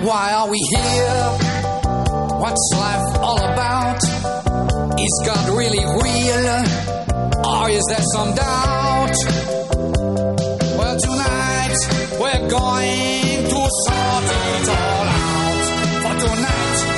Why 0.00 0.32
are 0.32 0.48
we 0.48 0.58
here? 0.58 1.38
What's 2.38 2.70
life 2.76 3.18
all 3.20 3.38
about? 3.38 3.98
Is 5.00 5.22
God 5.26 5.48
really 5.58 5.84
real? 5.84 6.64
Or 7.44 7.68
is 7.68 7.82
there 7.88 8.04
some 8.14 8.32
doubt? 8.32 9.16
Well, 10.78 10.96
tonight 11.00 11.76
we're 12.20 12.48
going 12.48 13.44
to 13.50 13.68
sort 13.84 14.24
it 14.38 14.68
all 14.68 15.08
out. 15.18 15.64
For 16.02 16.14
tonight, 16.26 16.97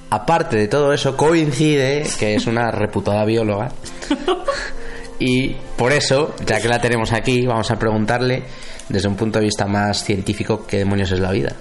aparte 0.09 0.57
de 0.57 0.67
todo 0.67 0.93
eso 0.93 1.15
coincide 1.15 2.03
que 2.17 2.35
es 2.35 2.47
una 2.47 2.71
reputada 2.71 3.23
bióloga. 3.25 3.71
Y 5.19 5.55
por 5.75 5.93
eso 5.93 6.35
ya 6.45 6.61
que 6.61 6.67
la 6.67 6.79
tenemos 6.79 7.11
aquí 7.11 7.47
vamos 7.47 7.71
a 7.71 7.79
preguntarle 7.79 8.43
desde 8.87 9.07
un 9.07 9.15
punto 9.15 9.39
de 9.39 9.45
vista 9.45 9.65
más 9.65 10.03
científico 10.03 10.67
qué 10.67 10.77
demonios 10.77 11.11
es 11.11 11.19
la 11.19 11.31
vida 11.31 11.55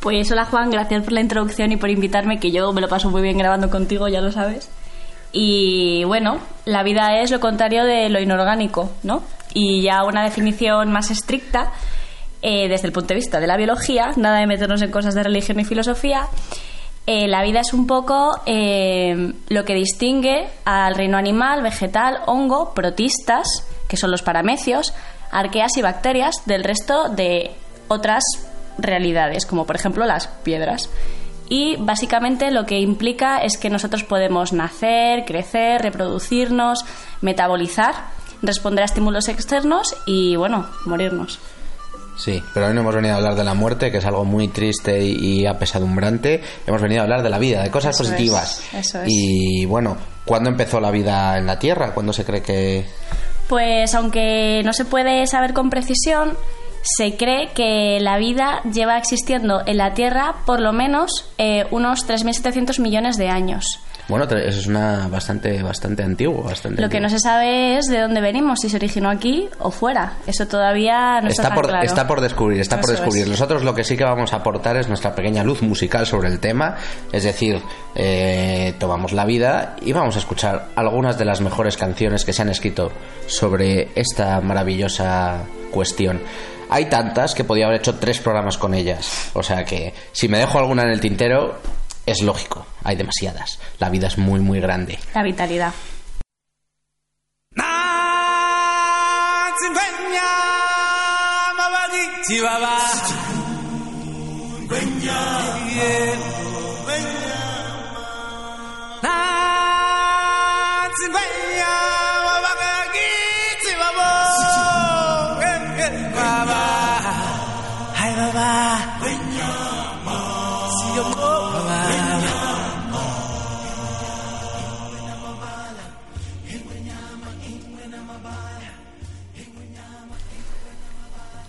Pues 0.00 0.30
hola 0.30 0.44
Juan, 0.44 0.70
gracias 0.70 1.02
por 1.02 1.12
la 1.12 1.22
introducción 1.22 1.72
y 1.72 1.78
por 1.78 1.88
invitarme, 1.88 2.38
que 2.38 2.50
yo 2.50 2.70
me 2.74 2.82
lo 2.82 2.88
paso 2.88 3.08
muy 3.08 3.22
bien 3.22 3.38
grabando 3.38 3.70
contigo, 3.70 4.06
ya 4.06 4.20
lo 4.20 4.30
sabes. 4.30 4.68
Y 5.32 6.04
bueno, 6.04 6.38
la 6.64 6.82
vida 6.82 7.20
es 7.20 7.30
lo 7.30 7.40
contrario 7.40 7.84
de 7.84 8.08
lo 8.10 8.20
inorgánico, 8.20 8.90
¿no? 9.02 9.22
Y 9.54 9.82
ya 9.82 10.04
una 10.04 10.22
definición 10.22 10.92
más 10.92 11.10
estricta, 11.10 11.72
eh, 12.42 12.68
desde 12.68 12.88
el 12.88 12.92
punto 12.92 13.08
de 13.08 13.14
vista 13.16 13.40
de 13.40 13.46
la 13.46 13.56
biología, 13.56 14.10
nada 14.16 14.38
de 14.38 14.46
meternos 14.46 14.82
en 14.82 14.90
cosas 14.90 15.14
de 15.14 15.22
religión 15.22 15.58
y 15.60 15.64
filosofía, 15.64 16.28
eh, 17.06 17.26
la 17.26 17.42
vida 17.42 17.60
es 17.60 17.72
un 17.72 17.86
poco 17.86 18.40
eh, 18.46 19.32
lo 19.48 19.64
que 19.64 19.74
distingue 19.74 20.48
al 20.64 20.94
reino 20.94 21.16
animal, 21.16 21.62
vegetal, 21.62 22.18
hongo, 22.26 22.74
protistas, 22.74 23.66
que 23.88 23.96
son 23.96 24.10
los 24.10 24.22
paramecios, 24.22 24.94
arqueas 25.30 25.76
y 25.76 25.82
bacterias, 25.82 26.42
del 26.46 26.62
resto 26.62 27.08
de 27.08 27.52
otras 27.88 28.22
realidades, 28.78 29.46
como 29.46 29.66
por 29.66 29.76
ejemplo 29.76 30.06
las 30.06 30.28
piedras. 30.28 30.90
Y 31.54 31.76
básicamente 31.76 32.50
lo 32.50 32.64
que 32.64 32.80
implica 32.80 33.36
es 33.42 33.58
que 33.58 33.68
nosotros 33.68 34.04
podemos 34.04 34.54
nacer, 34.54 35.26
crecer, 35.26 35.82
reproducirnos, 35.82 36.82
metabolizar, 37.20 37.94
responder 38.40 38.80
a 38.80 38.86
estímulos 38.86 39.28
externos 39.28 39.94
y, 40.06 40.34
bueno, 40.36 40.66
morirnos. 40.86 41.40
Sí, 42.16 42.42
pero 42.54 42.68
hoy 42.68 42.72
no 42.72 42.80
hemos 42.80 42.94
venido 42.94 43.12
a 43.12 43.18
hablar 43.18 43.34
de 43.34 43.44
la 43.44 43.52
muerte, 43.52 43.90
que 43.90 43.98
es 43.98 44.06
algo 44.06 44.24
muy 44.24 44.48
triste 44.48 45.04
y, 45.04 45.44
apesadumbrante. 45.44 46.42
Hemos 46.66 46.80
venido 46.80 47.02
a 47.02 47.04
hablar 47.04 47.22
de 47.22 47.28
la 47.28 47.38
vida, 47.38 47.62
de 47.62 47.70
cosas 47.70 47.96
Eso 47.96 48.04
es, 48.04 48.08
positivas. 48.08 48.62
eso 48.72 49.02
es. 49.02 49.08
Y 49.10 49.66
bueno, 49.66 49.98
¿cuándo 50.24 50.48
empezó 50.48 50.80
la 50.80 50.90
vida 50.90 51.36
en 51.36 51.44
la 51.44 51.58
Tierra? 51.58 51.92
¿Cuándo 51.92 52.14
se 52.14 52.24
cree 52.24 52.40
que...? 52.40 52.86
Pues 53.50 53.94
aunque 53.94 54.62
no 54.64 54.72
se 54.72 54.86
puede 54.86 55.26
saber 55.26 55.52
con 55.52 55.68
precisión, 55.68 56.32
se 56.82 57.16
cree 57.16 57.50
que 57.54 57.98
la 58.00 58.18
vida 58.18 58.62
lleva 58.70 58.98
existiendo 58.98 59.62
en 59.66 59.76
la 59.78 59.94
Tierra 59.94 60.34
por 60.44 60.60
lo 60.60 60.72
menos 60.72 61.10
eh, 61.38 61.66
unos 61.70 62.06
3.700 62.08 62.80
millones 62.80 63.16
de 63.16 63.28
años. 63.28 63.64
Bueno, 64.08 64.24
eso 64.24 64.60
es 64.60 64.66
una 64.66 65.06
bastante, 65.08 65.62
bastante 65.62 66.02
antiguo, 66.02 66.42
bastante 66.42 66.82
Lo 66.82 66.88
que 66.88 67.00
no 67.00 67.08
se 67.08 67.20
sabe 67.20 67.78
es 67.78 67.86
de 67.86 68.00
dónde 68.00 68.20
venimos, 68.20 68.58
si 68.60 68.68
se 68.68 68.76
originó 68.76 69.08
aquí 69.08 69.48
o 69.60 69.70
fuera. 69.70 70.14
Eso 70.26 70.46
todavía 70.46 71.20
no 71.20 71.28
está, 71.28 71.44
está 71.44 71.54
por, 71.54 71.68
claro. 71.68 71.86
está 71.86 72.06
por 72.06 72.20
descubrir, 72.20 72.60
está 72.60 72.80
por 72.80 72.90
descubrir. 72.90 73.22
es. 73.22 73.28
Nosotros 73.28 73.62
lo 73.62 73.74
que 73.74 73.84
sí 73.84 73.96
que 73.96 74.04
vamos 74.04 74.32
a 74.32 74.36
aportar 74.36 74.76
es 74.76 74.88
nuestra 74.88 75.14
pequeña 75.14 75.44
luz 75.44 75.62
musical 75.62 76.06
sobre 76.06 76.28
el 76.28 76.40
tema, 76.40 76.76
es 77.12 77.22
decir, 77.22 77.62
eh, 77.94 78.74
tomamos 78.78 79.12
la 79.12 79.24
vida 79.24 79.76
y 79.80 79.92
vamos 79.92 80.16
a 80.16 80.18
escuchar 80.18 80.68
algunas 80.74 81.16
de 81.16 81.24
las 81.24 81.40
mejores 81.40 81.76
canciones 81.76 82.24
que 82.24 82.32
se 82.32 82.42
han 82.42 82.48
escrito 82.48 82.90
sobre 83.28 83.90
esta 83.94 84.40
maravillosa 84.40 85.44
cuestión 85.70 86.20
hay 86.72 86.86
tantas 86.86 87.34
que 87.34 87.44
podía 87.44 87.66
haber 87.66 87.80
hecho 87.80 87.98
tres 87.98 88.18
programas 88.18 88.56
con 88.56 88.72
ellas. 88.72 89.30
O 89.34 89.42
sea 89.42 89.64
que 89.64 89.92
si 90.12 90.26
me 90.26 90.38
dejo 90.38 90.58
alguna 90.58 90.82
en 90.84 90.88
el 90.88 91.00
tintero, 91.00 91.58
es 92.06 92.22
lógico, 92.22 92.66
hay 92.82 92.96
demasiadas. 92.96 93.58
La 93.78 93.90
vida 93.90 94.06
es 94.06 94.16
muy, 94.16 94.40
muy 94.40 94.58
grande. 94.58 94.98
La 95.14 95.22
vitalidad. 95.22 95.72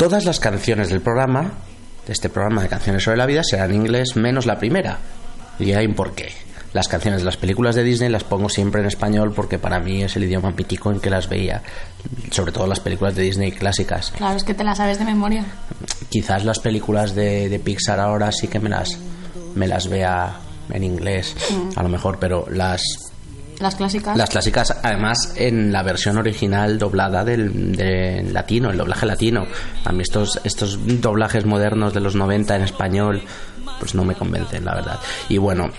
Todas 0.04 0.26
las 0.26 0.42
canciones 0.42 0.90
del 0.90 1.00
programa, 1.00 1.54
de 2.06 2.12
este 2.12 2.28
programa 2.28 2.62
de 2.62 2.68
canciones 2.68 3.04
sobre 3.04 3.16
la 3.16 3.26
vida, 3.26 3.42
serán 3.42 3.70
en 3.70 3.78
inglés 3.78 4.18
menos 4.18 4.46
la 4.46 4.60
primera. 4.60 5.00
Y 5.60 5.72
hay 5.72 5.86
un 5.86 5.94
porqué. 5.94 6.28
Las 6.74 6.90
canciones 6.90 7.22
de 7.22 7.26
las 7.26 7.38
películas 7.38 7.74
de 7.74 7.86
Disney 7.86 8.10
las 8.10 8.26
pongo 8.26 8.50
siempre 8.50 8.82
en 8.82 8.88
español 8.88 9.32
porque 9.34 9.60
para 9.60 9.80
mí 9.80 10.04
es 10.04 10.14
el 10.18 10.26
idioma 10.26 10.52
mítico 10.52 10.92
en 10.92 11.00
que 11.00 11.10
las 11.10 11.30
veía. 11.30 11.64
Sobre 12.32 12.52
todo 12.52 12.68
las 12.68 12.82
películas 12.82 13.16
de 13.16 13.22
Disney 13.22 13.54
clásicas. 13.54 14.12
Claro, 14.12 14.36
es 14.36 14.44
que 14.44 14.54
te 14.54 14.66
las 14.66 14.80
sabes 14.80 15.00
de 15.00 15.06
memoria. 15.06 15.46
Quizás 16.10 16.44
las 16.44 16.60
películas 16.60 17.16
de, 17.16 17.48
de 17.48 17.60
Pixar 17.60 18.02
ahora 18.02 18.30
sí 18.34 18.50
que 18.50 18.60
me 18.60 18.70
las, 18.70 19.00
me 19.56 19.68
las 19.68 19.88
vea 19.88 20.38
en 20.70 20.84
inglés, 20.84 21.34
a 21.78 21.82
lo 21.82 21.88
mejor, 21.88 22.20
pero 22.20 22.46
las 22.50 23.13
Las 23.64 23.76
clásicas. 23.76 24.18
las 24.18 24.30
clásicas, 24.30 24.78
además, 24.84 25.36
en 25.38 25.72
la 25.72 25.84
versión 25.84 26.18
original 26.18 26.78
doblada 26.78 27.24
del, 27.24 27.74
de 27.76 28.22
latino, 28.30 28.72
el 28.72 28.78
doblaje 28.78 29.06
latino. 29.06 29.46
A 29.86 29.94
mí 29.94 30.02
estos, 30.02 30.42
estos 30.44 30.78
doblajes 31.02 31.46
modernos 31.46 31.94
de 31.94 32.02
los 32.02 32.14
90 32.14 32.58
en 32.58 32.62
español, 32.64 33.22
pues 33.80 33.96
no 33.96 34.04
me 34.04 34.16
convencen, 34.16 34.66
la 34.66 34.76
verdad. 34.76 35.00
Y 35.30 35.38
bueno, 35.38 35.70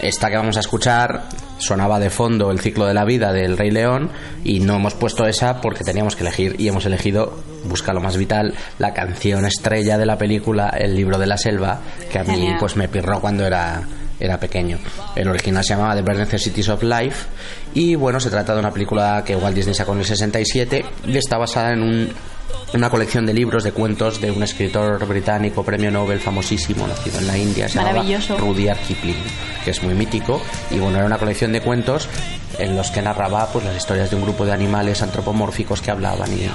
esta 0.00 0.30
que 0.30 0.36
vamos 0.36 0.56
a 0.56 0.60
escuchar 0.60 1.24
sonaba 1.58 2.00
de 2.00 2.08
fondo 2.08 2.50
el 2.50 2.60
ciclo 2.60 2.86
de 2.86 2.94
la 2.94 3.04
vida 3.04 3.30
del 3.30 3.58
Rey 3.58 3.70
León 3.70 4.10
y 4.42 4.60
no 4.60 4.76
hemos 4.76 4.94
puesto 4.94 5.26
esa 5.26 5.60
porque 5.60 5.84
teníamos 5.84 6.16
que 6.16 6.22
elegir 6.22 6.56
y 6.58 6.68
hemos 6.68 6.86
elegido 6.86 7.44
Busca 7.64 7.94
lo 7.94 8.00
más 8.00 8.16
vital, 8.18 8.54
la 8.78 8.92
canción 8.92 9.46
estrella 9.46 9.96
de 9.96 10.04
la 10.04 10.18
película 10.18 10.68
El 10.68 10.94
libro 10.94 11.16
de 11.16 11.26
la 11.26 11.38
selva, 11.38 11.80
que 12.10 12.18
a 12.18 12.24
mí 12.24 12.54
pues 12.60 12.76
me 12.76 12.88
pirró 12.88 13.20
cuando 13.20 13.46
era 13.46 13.82
era 14.20 14.38
pequeño. 14.38 14.78
El 15.16 15.28
original 15.28 15.64
se 15.64 15.74
llamaba 15.74 15.94
The 15.94 16.02
Bare 16.02 16.18
Necessities 16.20 16.68
of 16.68 16.82
Life 16.82 17.26
y 17.74 17.94
bueno, 17.94 18.20
se 18.20 18.30
trata 18.30 18.54
de 18.54 18.60
una 18.60 18.70
película 18.70 19.22
que 19.24 19.34
Walt 19.36 19.54
Disney 19.56 19.74
sacó 19.74 19.92
en 19.92 19.98
el 20.00 20.04
67 20.04 20.84
y 21.06 21.16
está 21.16 21.36
basada 21.38 21.72
en 21.72 21.82
un- 21.82 22.08
una 22.72 22.90
colección 22.90 23.24
de 23.24 23.32
libros, 23.32 23.62
de 23.62 23.70
cuentos 23.72 24.20
de 24.20 24.30
un 24.32 24.42
escritor 24.42 25.04
británico, 25.06 25.62
premio 25.62 25.90
Nobel 25.92 26.18
famosísimo, 26.20 26.86
nacido 26.86 27.18
en 27.18 27.26
la 27.28 27.38
India, 27.38 27.68
se 27.68 27.78
llamaba. 27.84 28.02
Rudyard 28.36 28.78
Kipling, 28.78 29.16
que 29.64 29.70
es 29.70 29.82
muy 29.82 29.94
mítico 29.94 30.40
y 30.70 30.78
bueno, 30.78 30.96
era 30.98 31.06
una 31.06 31.18
colección 31.18 31.52
de 31.52 31.60
cuentos 31.60 32.08
en 32.58 32.76
los 32.76 32.90
que 32.90 33.00
narraba 33.02 33.46
pues 33.52 33.64
las 33.64 33.76
historias 33.76 34.10
de 34.10 34.16
un 34.16 34.22
grupo 34.22 34.44
de 34.44 34.52
animales 34.52 35.02
antropomórficos 35.02 35.80
que 35.82 35.90
hablaban 35.92 36.32
y, 36.32 36.48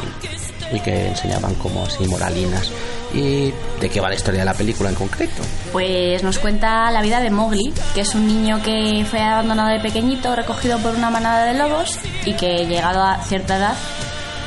y 0.72 0.80
que 0.80 1.08
enseñaban 1.08 1.56
como 1.56 1.86
así 1.86 2.06
moralinas. 2.06 2.72
¿Y 3.14 3.52
de 3.80 3.90
qué 3.90 4.00
va 4.00 4.10
la 4.10 4.16
historia 4.16 4.42
de 4.42 4.46
la 4.46 4.54
película 4.54 4.90
en 4.90 4.96
concreto? 4.96 5.42
Pues 5.72 6.22
nos 6.24 6.38
cuenta 6.40 6.92
la 6.92 7.02
vida 7.02 7.20
de 7.20 7.30
Mowgli, 7.30 7.74
que 7.96 8.02
es 8.02 8.14
un 8.14 8.28
niño 8.28 8.62
que 8.62 9.06
fue 9.10 9.22
abandonado 9.22 9.70
de 9.70 9.80
pequeñito, 9.80 10.36
recogido 10.36 10.78
por 10.80 10.96
una 10.96 11.10
manada 11.10 11.46
de 11.46 11.58
lobos 11.58 11.98
y 12.26 12.34
que 12.34 12.66
llegado 12.68 13.04
a 13.04 13.24
cierta 13.24 13.58
edad 13.58 13.76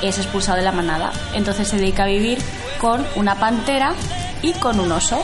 es 0.03 0.19
expulsado 0.19 0.59
de 0.59 0.65
la 0.65 0.73
manada. 0.73 1.13
Entonces 1.35 1.69
se 1.69 1.77
dedica 1.77 2.05
a 2.05 2.07
vivir 2.07 2.39
con 2.81 3.05
una 3.17 3.37
pantera 3.37 3.95
y 4.43 4.53
con 4.53 4.79
un 4.81 4.93
oso. 4.93 5.23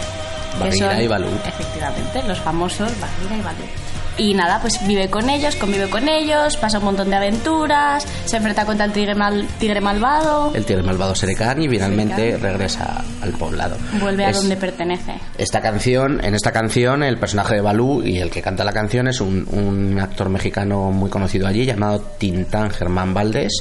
Bagheera 0.59 1.03
y 1.03 1.07
Balú. 1.07 1.29
Efectivamente, 1.45 2.23
los 2.25 2.41
famosos 2.41 2.91
Bagheera 3.01 3.37
y 3.37 3.43
Balú. 3.43 3.88
Y 4.19 4.35
nada, 4.35 4.61
pues 4.61 4.85
vive 4.87 5.09
con 5.09 5.31
ellos, 5.31 5.55
convive 5.57 5.89
con 5.89 6.09
ellos, 6.09 6.57
pasa 6.57 6.79
un 6.79 6.85
montón 6.87 7.09
de 7.09 7.17
aventuras, 7.17 8.05
se 8.25 8.37
enfrenta 8.37 8.67
contra 8.67 8.85
el 8.87 8.93
tigre, 8.93 9.15
mal- 9.15 9.47
tigre 9.61 9.81
malvado, 9.81 10.53
El 10.55 10.65
tigre 10.65 10.83
malvado 10.83 11.15
Serecan 11.15 11.63
y 11.63 11.69
finalmente 11.69 12.37
regresa 12.37 13.05
al 13.23 13.31
poblado. 13.33 13.77
vuelve 14.01 14.25
a 14.27 14.33
donde 14.33 14.57
pertenece. 14.57 15.15
Esta 15.39 15.61
canción, 15.61 16.23
en 16.25 16.35
esta 16.35 16.51
canción, 16.51 17.05
el 17.05 17.19
personaje 17.19 17.55
de 17.55 17.61
Balú 17.61 18.03
y 18.03 18.19
el 18.19 18.31
que 18.31 18.43
canta 18.43 18.65
la 18.65 18.73
canción 18.73 19.07
es 19.07 19.21
un, 19.21 19.47
un 19.53 19.99
actor 20.01 20.29
mexicano 20.29 20.91
muy 20.91 21.11
conocido 21.11 21.47
allí 21.47 21.65
llamado 21.65 22.01
Tintán 22.19 22.71
Germán 22.71 23.15
Valdés. 23.15 23.53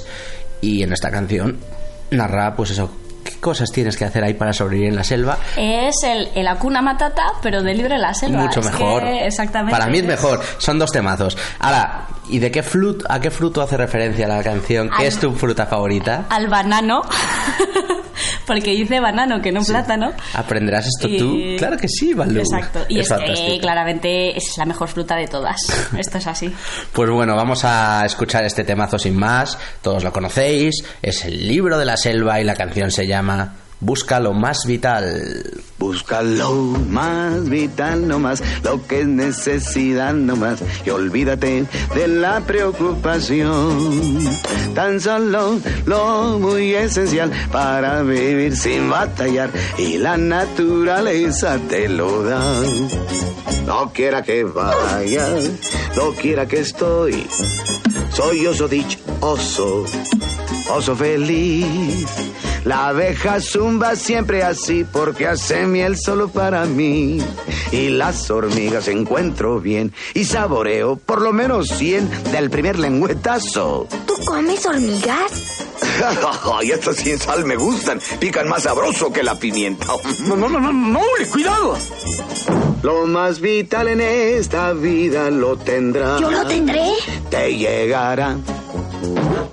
Y 0.60 0.82
en 0.82 0.92
esta 0.92 1.12
canción 1.12 1.58
narra, 2.10 2.56
pues 2.56 2.72
eso, 2.72 2.92
qué 3.30 3.40
cosas 3.40 3.72
tienes 3.72 3.98
que 3.98 4.06
hacer 4.06 4.24
ahí 4.24 4.34
para 4.34 4.54
sobrevivir 4.54 4.90
en 4.90 4.96
la 4.96 5.04
selva. 5.04 5.38
Es 5.58 5.96
el, 6.04 6.30
el 6.36 6.48
Hakuna 6.48 6.82
Matata, 6.82 7.34
pero 7.42 7.62
de 7.90 7.98
la 7.98 8.14
selva. 8.14 8.44
Mucho 8.44 8.60
Es 8.62 8.66
mejor. 8.68 9.04
que- 9.04 9.26
exactamente. 9.28 9.72
Para 9.72 9.88
mí 9.92 10.00
es 10.00 10.06
mejor. 10.06 10.42
Son 10.58 10.78
dos 10.80 10.92
temazos. 10.92 11.38
Ahora, 11.60 12.08
¿y 12.30 12.40
de 12.40 12.52
qué 12.52 12.64
fruto, 12.64 13.06
a 13.10 13.20
qué 13.20 13.30
fruto 13.32 13.62
hace 13.62 13.78
referencia 13.78 14.28
la 14.28 14.42
canción? 14.44 14.90
¿Qué 14.90 15.04
Al- 15.04 15.08
es 15.08 15.20
tu 15.20 15.32
fruta 15.34 15.66
favorita? 15.66 16.26
Al 16.30 16.48
banano, 16.48 17.02
porque 18.48 18.72
dice 18.72 19.00
banano, 19.00 19.42
que 19.42 19.52
no 19.52 19.62
plátano. 19.62 20.14
¿Aprenderás 20.34 20.88
esto 20.88 21.08
Y- 21.08 21.18
tú? 21.20 21.38
Claro 21.58 21.78
que 21.78 21.88
sí, 21.88 22.14
Balú. 22.14 22.40
Exacto. 22.40 22.86
Y 22.88 23.00
es, 23.00 23.08
fantástico. 23.10 23.52
eh, 23.54 23.60
claramente 23.60 24.36
es 24.38 24.58
la 24.58 24.66
mejor 24.66 24.88
fruta 24.88 25.16
de 25.16 25.28
todas. 25.28 25.58
Esto 25.98 26.18
es 26.18 26.28
así. 26.28 26.52
Pues 26.94 27.10
bueno, 27.10 27.36
vamos 27.36 27.64
a 27.66 28.06
escuchar 28.06 28.44
este 28.46 28.64
temazo 28.64 28.98
sin 28.98 29.16
más. 29.18 29.58
Todos 29.82 30.04
lo 30.04 30.12
conocéis. 30.12 30.84
Es 31.02 31.26
el 31.26 31.48
libro 31.48 31.78
de 31.78 31.86
la 31.86 31.98
selva 31.98 32.40
y 32.40 32.44
la 32.44 32.56
canción 32.56 32.90
se 32.90 33.06
llama 33.06 33.54
Busca 33.80 34.20
lo 34.20 34.34
más 34.34 34.66
vital. 34.66 35.44
Busca 35.78 36.24
lo 36.24 36.52
más 36.90 37.48
vital 37.48 38.08
nomás, 38.08 38.42
lo 38.64 38.86
que 38.88 39.02
es 39.02 39.08
necesidad 39.08 40.14
nomás, 40.14 40.60
y 40.84 40.90
olvídate 40.90 41.66
de 41.94 42.08
la 42.08 42.40
preocupación. 42.42 44.20
Tan 44.74 45.00
solo 45.00 45.60
lo 45.86 46.40
muy 46.40 46.74
esencial 46.74 47.32
para 47.52 48.02
vivir 48.02 48.56
sin 48.56 48.90
batallar, 48.90 49.52
y 49.78 49.98
la 49.98 50.18
naturaleza 50.18 51.60
te 51.70 51.88
lo 51.88 52.24
da. 52.24 52.42
No 53.68 53.92
quiera 53.94 54.24
que 54.24 54.44
vaya, 54.44 55.28
no 55.96 56.14
quiera 56.14 56.48
que 56.48 56.62
estoy, 56.62 57.28
soy 58.12 58.48
oso 58.48 58.68
dichoso, 58.68 59.86
oso 60.70 60.96
feliz. 60.96 62.06
La 62.66 62.90
abeja 62.90 63.40
zumba 63.40 63.96
siempre 63.96 64.44
así 64.44 64.84
porque 64.84 65.28
hace 65.28 65.66
miel 65.66 65.98
solo 65.98 66.30
para 66.30 66.66
mí. 66.66 67.20
Y 67.72 67.90
las 67.90 68.30
hormigas 68.30 68.88
encuentro 68.88 69.60
bien 69.60 69.94
y 70.14 70.26
saboreo 70.26 70.98
por 70.98 71.22
lo 71.22 71.34
menos 71.34 71.70
100 71.70 72.32
del 72.32 72.50
primer 72.50 72.80
lengüetazo. 72.80 73.88
¿Tú 74.06 74.14
comes 74.26 74.66
hormigas? 74.66 75.66
y 76.64 76.72
estas 76.72 76.98
sin 76.98 77.18
sal 77.18 77.46
me 77.46 77.56
gustan, 77.56 78.00
pican 78.20 78.48
más 78.48 78.64
sabroso 78.64 79.12
que 79.12 79.24
la 79.24 79.36
pimienta. 79.36 79.88
No, 80.26 80.36
no, 80.36 80.50
no, 80.50 80.60
no, 80.60 80.74
no, 80.74 81.00
cuidado. 81.32 81.78
Lo 82.84 83.08
más 83.08 83.40
vital 83.40 83.88
en 83.88 84.02
esta 84.02 84.74
vida 84.74 85.30
lo 85.32 85.58
tendrá. 85.58 86.20
¿Yo 86.20 86.30
lo 86.30 86.46
tendré? 86.46 86.92
te 87.30 87.56
llegará. 87.56 88.38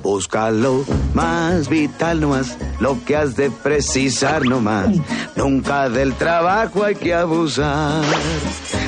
Búscalo 0.02 0.84
más 1.14 1.68
vital 1.68 2.20
nomás, 2.20 2.56
lo 2.80 3.02
que 3.04 3.16
has 3.16 3.36
de 3.36 3.50
precisar 3.50 4.44
nomás. 4.44 4.96
Nunca 5.36 5.88
del 5.88 6.14
trabajo 6.14 6.84
hay 6.84 6.94
que 6.94 7.14
abusar. 7.14 8.02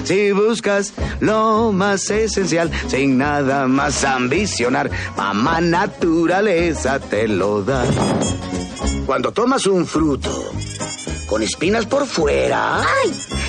Si 0.04 0.32
buscas 0.32 0.92
lo 1.20 1.72
más 1.72 2.10
esencial, 2.10 2.70
sin 2.86 3.18
nada 3.18 3.66
más 3.66 4.04
ambicionar, 4.04 4.90
mamá 5.16 5.60
naturaleza 5.60 7.00
te 7.00 7.26
lo 7.26 7.62
da. 7.62 7.84
Cuando 9.06 9.32
tomas 9.32 9.66
un 9.66 9.86
fruto 9.86 10.30
con 11.26 11.42
espinas 11.42 11.86
por 11.86 12.06
fuera 12.06 12.82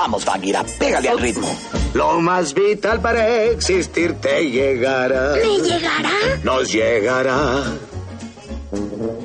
Vamos, 0.00 0.24
Bagheera, 0.24 0.64
pégale 0.78 1.08
al 1.08 1.18
ritmo. 1.18 1.48
Lo 1.92 2.20
más 2.20 2.54
vital 2.54 3.00
para 3.00 3.42
existir 3.46 4.14
te 4.20 4.48
llegará. 4.48 5.32
¿Me 5.32 5.58
llegará? 5.58 6.10
Nos 6.44 6.70
llegará. 6.70 7.64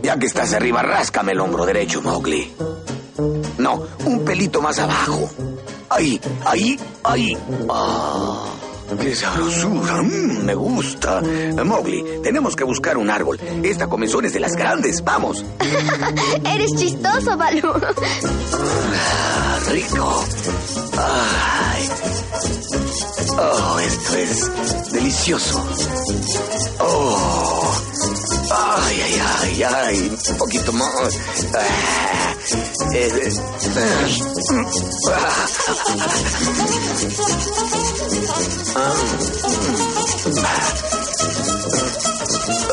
Ya 0.02 0.18
que 0.18 0.26
estás 0.26 0.52
arriba, 0.56 0.82
ráscame 0.82 1.34
el 1.34 1.42
hombro 1.42 1.68
derecho, 1.68 2.02
Mowgli. 2.02 2.52
No, 3.60 3.84
un 4.06 4.26
pelito 4.26 4.64
más 4.64 4.80
abajo. 4.80 5.30
Ahí, 5.90 6.20
ahí, 6.44 6.80
ahí. 7.04 7.38
Ah, 7.70 8.44
¡Qué 9.00 9.16
sabrosura! 9.16 10.02
Mm, 10.02 10.46
me 10.46 10.56
gusta. 10.56 11.22
Mowgli, 11.64 12.04
tenemos 12.24 12.56
que 12.56 12.64
buscar 12.64 12.98
un 12.98 13.10
árbol. 13.10 13.40
Esta 13.64 13.88
comezón 13.88 14.26
es 14.26 14.34
de 14.34 14.40
las 14.40 14.56
grandes. 14.56 15.04
¡Vamos! 15.04 15.44
Eres 16.46 16.72
chistoso, 16.76 17.38
Balú. 17.38 17.72
Ah, 18.54 19.60
rico. 19.70 20.26
Ay. 20.98 21.90
Oh, 23.38 23.80
esto 23.80 24.16
es 24.18 24.92
delicioso. 24.92 25.68
Oh. 26.80 27.63
Ay, 28.56 29.02
ay, 29.02 29.22
ay, 29.40 29.64
ay. 29.64 30.18
Un 30.30 30.38
poquito 30.38 30.72
más. 30.74 31.20
Ah, 31.56 32.36
eh, 32.94 33.30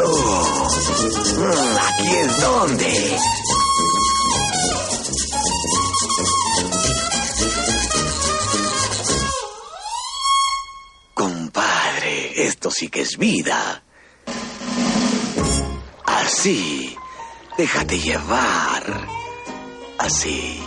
Oh, 0.03 0.69
mm, 1.39 1.77
aquí 1.89 2.09
es 2.17 2.41
donde. 2.41 3.19
Compadre, 11.15 12.47
esto 12.47 12.71
sí 12.71 12.89
que 12.89 13.03
es 13.03 13.17
vida. 13.19 13.83
Así. 16.41 16.97
Déjate 17.59 17.99
llevar. 17.99 19.07
Así. 19.99 20.59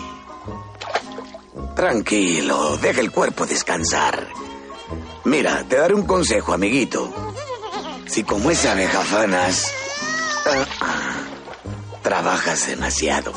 Tranquilo, 1.75 2.77
deja 2.77 3.01
el 3.01 3.11
cuerpo 3.11 3.47
descansar. 3.47 4.27
Mira, 5.23 5.63
te 5.67 5.77
daré 5.77 5.95
un 5.95 6.05
consejo, 6.05 6.53
amiguito. 6.53 7.11
Si 8.05 8.23
como 8.23 8.51
esa 8.51 8.73
abeja 8.73 9.01
fanas, 9.01 9.73
ah, 10.45 10.65
ah, 10.79 11.15
trabajas 12.03 12.67
demasiado. 12.67 13.33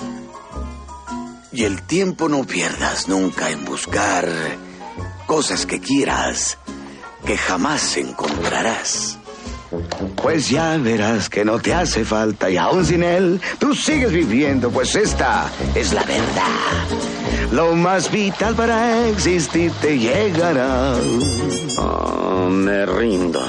Y 1.53 1.65
el 1.65 1.87
tiempo 1.87 2.29
no 2.29 2.45
pierdas 2.45 3.09
nunca 3.09 3.49
en 3.49 3.65
buscar 3.65 4.29
cosas 5.27 5.65
que 5.65 5.81
quieras, 5.81 6.59
que 7.25 7.39
jamás 7.39 7.97
encontrarás. 7.97 9.16
Pues 10.23 10.49
ya 10.49 10.77
verás 10.79 11.29
que 11.29 11.45
no 11.45 11.59
te 11.59 11.75
hace 11.75 12.05
falta 12.05 12.49
y 12.51 12.57
aún 12.57 12.85
sin 12.85 13.03
él, 13.03 13.41
tú 13.59 13.75
sigues 13.75 14.13
viviendo, 14.13 14.71
pues 14.71 14.95
esta 14.95 15.51
es 15.75 15.93
la 15.93 16.03
verdad. 16.03 17.53
Lo 17.53 17.75
más 17.75 18.11
vital 18.11 18.55
para 18.55 19.09
existir 19.09 19.73
te 19.81 19.99
llegará. 19.99 20.95
Oh, 21.79 22.49
me 22.51 22.87
rindo. 22.87 23.41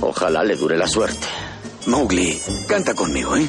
Ojalá 0.00 0.42
le 0.44 0.56
dure 0.56 0.76
la 0.76 0.86
suerte. 0.86 1.26
Mowgli, 1.86 2.40
canta 2.68 2.94
conmigo, 2.94 3.36
¿eh? 3.36 3.48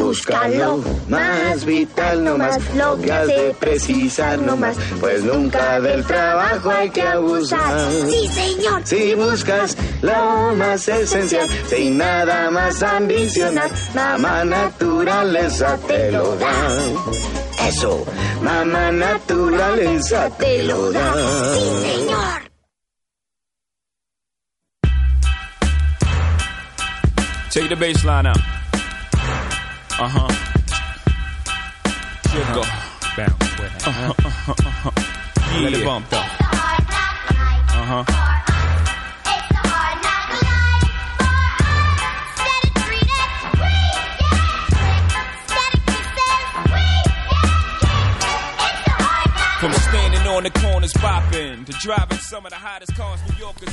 Búscalo, 0.00 0.82
más 1.08 1.64
vital 1.66 2.24
no 2.24 2.38
más, 2.38 2.58
lo 2.74 2.98
que 2.98 3.12
has 3.12 3.26
de 3.26 3.54
precisar 3.60 4.38
no 4.38 4.56
más, 4.56 4.76
pues 4.98 5.22
nunca 5.22 5.78
del 5.78 6.04
trabajo 6.04 6.70
hay 6.70 6.88
que 6.88 7.02
abusar. 7.02 7.88
Sí, 8.08 8.26
señor. 8.28 8.80
Si 8.84 9.14
buscas 9.14 9.76
lo 10.00 10.54
más 10.56 10.88
esencial, 10.88 11.46
sin 11.68 11.98
nada 11.98 12.50
más 12.50 12.82
ambicionar, 12.82 13.70
mamá 13.94 14.42
naturaleza 14.44 15.78
te 15.86 16.10
lo 16.10 16.34
da. 16.36 17.68
Eso, 17.68 18.04
mamá 18.42 18.90
naturaleza 18.90 20.30
te 20.38 20.62
lo 20.64 20.90
da. 20.92 21.14
Sí, 21.54 21.88
señor. 21.88 22.50
Take 27.50 27.68
the 27.68 27.76
bass 27.76 28.04
line 28.04 28.26
out. 28.26 28.59
Uh 30.00 30.08
huh. 30.08 30.28
Here 32.32 32.40
uh-huh. 32.40 32.54
go. 32.54 32.62
Bounce. 33.20 33.86
Uh 33.86 33.92
huh. 33.92 34.14
Uh 34.24 34.30
huh. 34.30 34.54
Uh 34.56 34.70
huh. 34.70 34.90
Yeah. 35.52 35.60
Let 35.60 35.72
it 35.74 35.84
bump 35.84 36.08
though. 36.08 36.16
Uh 36.16 38.04
huh. 38.04 38.29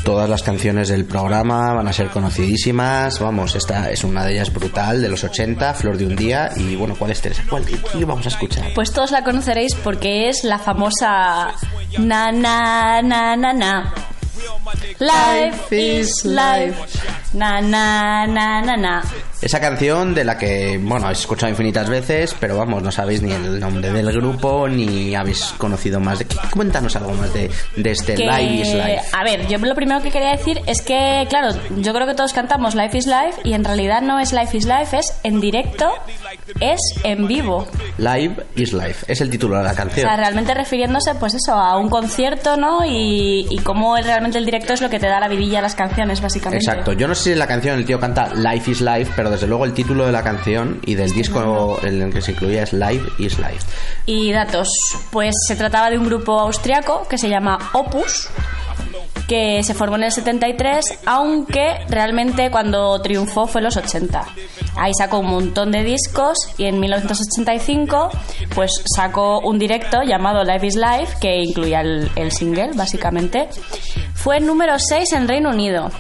Todas 0.04 0.30
las 0.30 0.44
canciones 0.44 0.90
del 0.90 1.06
programa 1.06 1.74
van 1.74 1.88
a 1.88 1.94
ser 1.94 2.10
conocidísimas. 2.10 3.20
Vamos, 3.20 3.56
esta 3.56 3.92
es 3.92 4.04
una 4.04 4.26
de 4.26 4.34
ellas 4.34 4.54
brutal, 4.54 5.02
de 5.02 5.10
los 5.10 5.24
80, 5.24 5.74
Flor 5.74 5.98
de 5.98 6.06
un 6.06 6.16
día. 6.16 6.50
Y 6.56 6.76
bueno, 6.76 6.96
¿cuál 6.98 7.12
es 7.12 7.22
Teresa? 7.22 7.44
¿Cuál 7.50 7.66
qué 7.66 8.06
vamos 8.06 8.26
a 8.26 8.30
escuchar? 8.30 8.72
Pues 8.74 8.92
todos 8.92 9.12
la 9.12 9.24
conoceréis 9.24 9.76
porque 9.76 10.30
es 10.30 10.44
la 10.44 10.60
famosa 10.60 11.54
na 12.00 12.32
na 12.32 13.02
na 13.02 13.36
na 13.36 13.54
na. 13.54 13.94
Life 15.00 15.72
is 15.72 16.26
life. 16.26 16.76
Na 17.34 17.62
na 17.62 18.26
na 18.28 18.62
na 18.62 18.76
na. 18.78 19.04
Esa 19.42 19.60
canción 19.60 20.16
de 20.16 20.24
la 20.24 20.38
que, 20.38 20.80
bueno, 20.82 21.06
habéis 21.06 21.20
escuchado 21.20 21.50
infinitas 21.50 21.88
veces, 21.90 22.36
pero 22.40 22.58
vamos, 22.58 22.82
no 22.82 22.92
sabéis 22.92 23.22
ni 23.22 23.32
el 23.32 23.60
nombre 23.60 23.92
del 23.92 24.12
grupo, 24.12 24.68
ni 24.68 25.14
habéis 25.16 25.54
conocido 25.58 26.00
más 26.00 26.20
de... 26.20 26.28
Cuéntanos 26.52 26.96
algo 26.96 27.14
más 27.14 27.32
de, 27.34 27.50
de 27.76 27.92
este 27.92 28.16
que- 28.16 28.24
Live 28.26 28.54
is 28.62 28.74
Life. 28.74 29.02
A 29.14 29.24
ver, 29.24 29.48
yo 29.48 29.58
lo 29.60 29.76
primero 29.76 30.02
que 30.02 30.10
quería 30.12 30.32
decir 30.32 30.62
es 30.66 30.82
que, 30.82 31.26
claro, 31.30 31.50
yo 31.78 31.94
creo 31.94 32.08
que 32.08 32.16
todos 32.16 32.34
cantamos 32.34 32.74
Life 32.74 32.98
is 32.98 33.06
Life 33.06 33.42
y 33.44 33.54
en 33.54 33.64
realidad 33.64 34.02
no 34.02 34.20
es 34.20 34.34
Life 34.34 34.58
is 34.58 34.66
Life, 34.66 34.98
es 34.98 35.14
en 35.24 35.40
directo, 35.40 35.92
es 36.60 36.80
en 37.04 37.28
vivo. 37.28 37.68
Live 37.98 38.44
is 38.56 38.74
Life, 38.74 39.06
es 39.08 39.22
el 39.22 39.30
título 39.30 39.58
de 39.60 39.66
la 39.66 39.74
O 39.74 39.76
canción. 39.76 40.08
sea, 40.08 40.16
realmente 40.18 40.54
refiriéndose, 40.56 41.14
pues 41.16 41.36
eso, 41.36 41.54
a 41.54 41.78
un 41.78 41.90
concierto, 41.90 42.58
¿no? 42.58 42.84
Y, 42.86 43.46
y 43.50 43.58
cómo 43.60 43.96
realmente 43.98 44.38
el 44.40 44.46
directo 44.46 44.74
es 44.74 44.82
lo 44.82 44.90
que 44.90 45.00
te 45.00 45.08
da 45.08 45.20
la 45.20 45.28
vidilla 45.28 45.60
a 45.60 45.62
las 45.62 45.76
canciones, 45.76 46.22
básicamente. 46.22 46.66
Exacto, 46.66 46.94
yo 46.94 47.08
no 47.08 47.14
sé 47.16 47.24
si 47.26 47.32
en 47.34 47.40
la 47.40 47.48
canción 47.48 47.78
el 47.78 47.86
tío 47.86 48.00
canta 48.00 48.34
Life 48.34 48.72
is 48.72 48.82
Life, 48.82 49.12
pero 49.16 49.27
desde 49.30 49.48
luego 49.48 49.66
el 49.66 49.74
título 49.74 50.06
de 50.06 50.12
la 50.12 50.24
canción 50.24 50.80
y 50.86 50.96
del 50.96 51.12
disco 51.12 51.80
en 51.82 52.02
el 52.02 52.14
que 52.14 52.22
se 52.22 52.32
incluía 52.32 52.64
es 52.64 52.74
Live 52.74 53.04
is 53.20 53.38
Life. 53.38 53.66
Y 54.06 54.32
datos, 54.32 54.70
pues 55.12 55.34
se 55.48 55.56
trataba 55.56 55.90
de 55.90 55.98
un 55.98 56.06
grupo 56.06 56.40
austriaco 56.40 57.08
que 57.08 57.18
se 57.18 57.30
llama 57.30 57.58
Opus, 57.74 58.30
que 59.28 59.62
se 59.64 59.74
formó 59.74 59.98
en 59.98 60.04
el 60.04 60.12
73, 60.12 61.00
aunque 61.06 61.80
realmente 61.90 62.50
cuando 62.50 63.00
triunfó 63.02 63.46
fue 63.48 63.60
en 63.60 63.66
los 63.66 63.78
80. 63.78 64.26
Ahí 64.78 64.94
sacó 64.98 65.20
un 65.20 65.28
montón 65.28 65.72
de 65.72 65.84
discos 65.84 66.38
y 66.58 66.66
en 66.66 66.80
1985 66.80 68.10
pues 68.56 68.72
sacó 68.96 69.40
un 69.40 69.60
directo 69.60 70.02
llamado 70.04 70.44
Life 70.44 70.68
is 70.68 70.76
Life 70.76 71.18
que 71.20 71.38
incluía 71.38 71.82
el, 71.82 72.10
el 72.16 72.32
single 72.32 72.72
básicamente. 72.76 73.50
Fue 74.14 74.40
número 74.40 74.80
6 74.80 75.14
en 75.14 75.28
Reino 75.28 75.50
Unido 75.50 75.92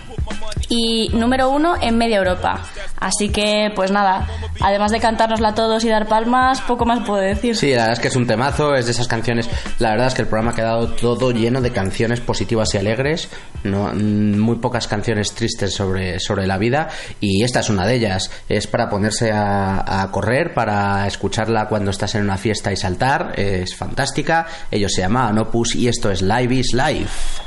y 0.70 1.10
número 1.14 1.50
1 1.50 1.76
en 1.82 1.98
media 1.98 2.18
Europa. 2.18 2.62
Así 3.00 3.30
que 3.30 3.72
pues 3.76 3.92
nada, 3.92 4.28
además 4.60 4.92
de 4.92 5.00
cantárnosla 5.00 5.54
todos 5.54 5.84
y 5.84 5.90
dar 5.90 6.08
palmas, 6.08 6.62
poco 6.62 6.86
más 6.86 7.06
puedo 7.06 7.22
decir. 7.22 7.56
Sí, 7.56 7.72
la 7.72 7.84
verdad 7.84 7.94
es 7.94 8.00
que 8.00 8.08
es 8.08 8.16
un 8.16 8.28
temazo, 8.28 8.76
es 8.76 8.86
de 8.86 8.92
esas 8.92 9.08
canciones. 9.08 9.50
La 9.80 9.92
verdad 9.92 10.08
es 10.08 10.14
que 10.14 10.24
el 10.24 10.28
programa 10.28 10.52
ha 10.52 10.56
quedado 10.56 10.90
todo 10.90 11.32
lleno 11.32 11.62
de 11.62 11.72
canciones 11.72 12.20
positivas 12.20 12.74
y 12.74 12.78
alegres, 12.78 13.17
no, 13.64 13.92
mm, 13.94 14.38
muy 14.38 14.58
pocas 14.58 14.88
canciones 14.88 15.34
tristes 15.34 15.74
sobre, 15.74 16.20
sobre 16.20 16.48
la 16.48 16.58
vida, 16.58 16.90
y 17.20 17.44
esta 17.44 17.60
es 17.62 17.70
una 17.70 17.86
de 17.86 17.96
ellas. 17.96 18.30
Es 18.48 18.68
para 18.68 18.90
ponerse 18.90 19.32
a, 19.34 20.10
correr, 20.12 20.54
para 20.54 21.08
escucharla 21.08 21.68
cuando 21.68 21.92
estás 21.92 22.16
en 22.16 22.24
una 22.24 22.38
fiesta 22.38 22.72
y 22.72 22.78
saltar, 22.78 23.34
es 23.38 23.76
fantástica. 23.76 24.48
Ellos 24.72 24.94
se 24.94 25.02
llaman 25.02 25.38
Opus 25.38 25.76
y 25.76 25.88
esto 25.88 26.12
es 26.12 26.22
Live 26.22 26.56
is 26.56 26.74
Life. 26.74 27.42